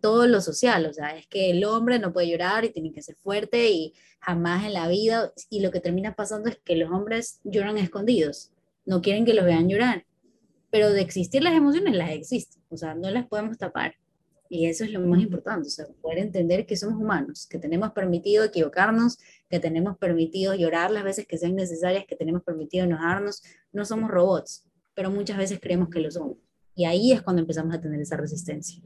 [0.00, 3.02] todo lo social, o sea, es que el hombre no puede llorar y tiene que
[3.02, 6.90] ser fuerte y jamás en la vida, y lo que termina pasando es que los
[6.90, 8.50] hombres lloran escondidos,
[8.84, 10.04] no quieren que los vean llorar,
[10.70, 13.94] pero de existir las emociones las existen, o sea, no las podemos tapar.
[14.48, 17.92] Y eso es lo más importante, o sea, poder entender que somos humanos, que tenemos
[17.92, 19.18] permitido equivocarnos,
[19.48, 23.42] que tenemos permitido llorar las veces que sean necesarias, que tenemos permitido enojarnos,
[23.72, 26.36] no somos robots, pero muchas veces creemos que lo somos.
[26.74, 28.82] Y ahí es cuando empezamos a tener esa resistencia.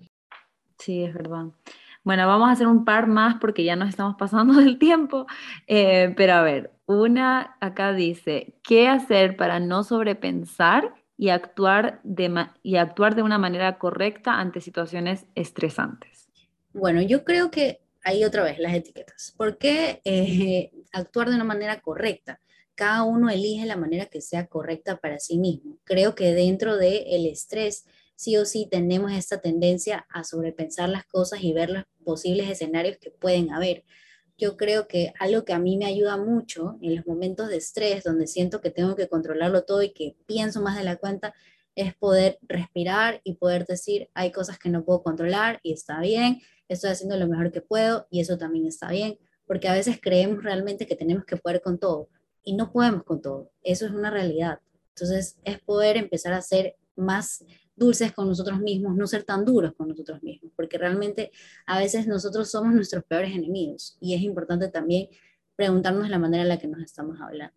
[0.78, 1.46] Sí, es verdad.
[2.02, 5.26] Bueno, vamos a hacer un par más porque ya nos estamos pasando del tiempo.
[5.66, 12.46] Eh, pero a ver, una acá dice, ¿qué hacer para no sobrepensar y actuar de,
[12.62, 16.30] y actuar de una manera correcta ante situaciones estresantes?
[16.72, 19.34] Bueno, yo creo que ahí otra vez las etiquetas.
[19.36, 22.40] ¿Por qué eh, actuar de una manera correcta?
[22.74, 25.76] Cada uno elige la manera que sea correcta para sí mismo.
[25.84, 27.84] Creo que dentro del el estrés
[28.16, 32.96] sí o sí tenemos esta tendencia a sobrepensar las cosas y ver los posibles escenarios
[32.96, 33.84] que pueden haber.
[34.40, 38.04] Yo creo que algo que a mí me ayuda mucho en los momentos de estrés,
[38.04, 41.34] donde siento que tengo que controlarlo todo y que pienso más de la cuenta,
[41.74, 46.40] es poder respirar y poder decir, hay cosas que no puedo controlar y está bien,
[46.68, 50.42] estoy haciendo lo mejor que puedo y eso también está bien, porque a veces creemos
[50.42, 52.08] realmente que tenemos que poder con todo
[52.42, 54.60] y no podemos con todo, eso es una realidad.
[54.94, 57.44] Entonces es poder empezar a ser más
[57.80, 61.32] dulces con nosotros mismos, no ser tan duros con nosotros mismos, porque realmente
[61.66, 65.08] a veces nosotros somos nuestros peores enemigos y es importante también
[65.56, 67.56] preguntarnos la manera en la que nos estamos hablando.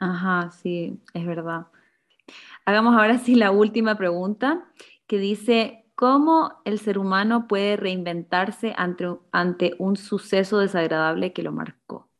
[0.00, 1.68] Ajá, sí, es verdad.
[2.64, 4.68] Hagamos ahora sí la última pregunta
[5.06, 11.52] que dice, ¿cómo el ser humano puede reinventarse ante, ante un suceso desagradable que lo
[11.52, 12.10] marcó?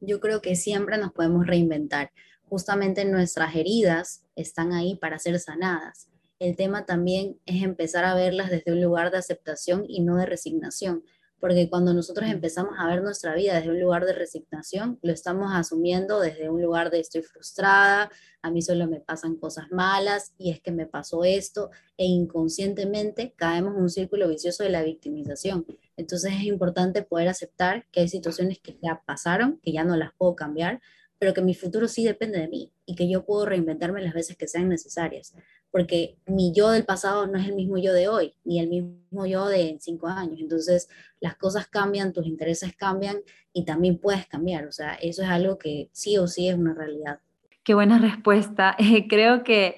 [0.00, 2.10] Yo creo que siempre nos podemos reinventar
[2.54, 6.06] justamente nuestras heridas están ahí para ser sanadas.
[6.38, 10.26] El tema también es empezar a verlas desde un lugar de aceptación y no de
[10.26, 11.02] resignación,
[11.40, 15.52] porque cuando nosotros empezamos a ver nuestra vida desde un lugar de resignación, lo estamos
[15.52, 18.08] asumiendo desde un lugar de estoy frustrada,
[18.40, 23.34] a mí solo me pasan cosas malas y es que me pasó esto, e inconscientemente
[23.36, 25.66] caemos en un círculo vicioso de la victimización.
[25.96, 30.12] Entonces es importante poder aceptar que hay situaciones que ya pasaron, que ya no las
[30.16, 30.80] puedo cambiar,
[31.24, 34.36] pero que mi futuro sí depende de mí y que yo puedo reinventarme las veces
[34.36, 35.34] que sean necesarias,
[35.70, 39.24] porque mi yo del pasado no es el mismo yo de hoy, ni el mismo
[39.24, 40.38] yo de cinco años.
[40.38, 40.86] Entonces,
[41.20, 43.22] las cosas cambian, tus intereses cambian
[43.54, 44.66] y también puedes cambiar.
[44.66, 47.20] O sea, eso es algo que sí o sí es una realidad.
[47.62, 48.76] Qué buena respuesta.
[49.08, 49.76] creo que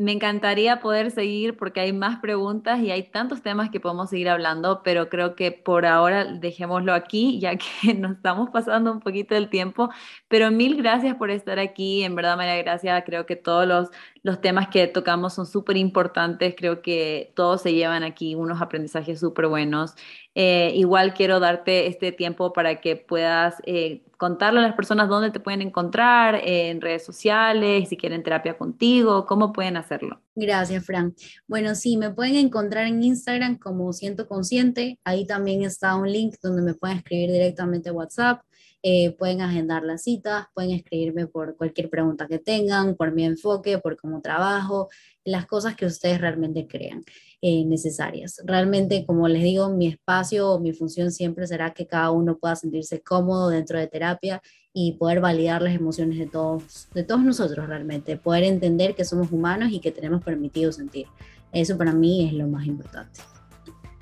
[0.00, 4.30] me encantaría poder seguir porque hay más preguntas y hay tantos temas que podemos seguir
[4.30, 9.34] hablando, pero creo que por ahora dejémoslo aquí, ya que nos estamos pasando un poquito
[9.34, 9.90] del tiempo.
[10.26, 12.02] Pero mil gracias por estar aquí.
[12.02, 13.90] En verdad, María Gracia, creo que todos los,
[14.22, 16.54] los temas que tocamos son súper importantes.
[16.56, 19.94] Creo que todos se llevan aquí unos aprendizajes súper buenos.
[20.34, 25.30] Eh, igual quiero darte este tiempo para que puedas eh, contarle a las personas dónde
[25.30, 30.20] te pueden encontrar, en redes sociales, si quieren terapia contigo, cómo pueden hacerlo.
[30.34, 31.14] Gracias, Fran.
[31.48, 34.98] Bueno, sí, me pueden encontrar en Instagram como Siento Consciente.
[35.04, 38.42] Ahí también está un link donde me pueden escribir directamente WhatsApp.
[38.82, 43.78] Eh, pueden agendar las citas, pueden escribirme por cualquier pregunta que tengan, por mi enfoque,
[43.78, 44.88] por cómo trabajo,
[45.22, 47.04] las cosas que ustedes realmente crean
[47.42, 48.40] eh, necesarias.
[48.44, 52.56] Realmente, como les digo, mi espacio o mi función siempre será que cada uno pueda
[52.56, 54.40] sentirse cómodo dentro de terapia
[54.72, 59.30] y poder validar las emociones de todos, de todos nosotros realmente, poder entender que somos
[59.30, 61.06] humanos y que tenemos permitido sentir.
[61.52, 63.20] Eso para mí es lo más importante.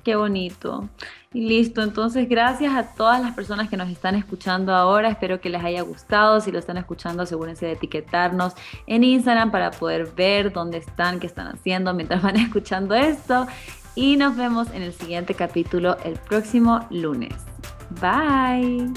[0.09, 0.89] Qué bonito.
[1.35, 5.07] Y listo, entonces gracias a todas las personas que nos están escuchando ahora.
[5.07, 6.41] Espero que les haya gustado.
[6.41, 8.53] Si lo están escuchando, asegúrense de etiquetarnos
[8.87, 13.45] en Instagram para poder ver dónde están, qué están haciendo mientras van escuchando esto.
[13.93, 17.35] Y nos vemos en el siguiente capítulo el próximo lunes.
[18.01, 18.91] Bye.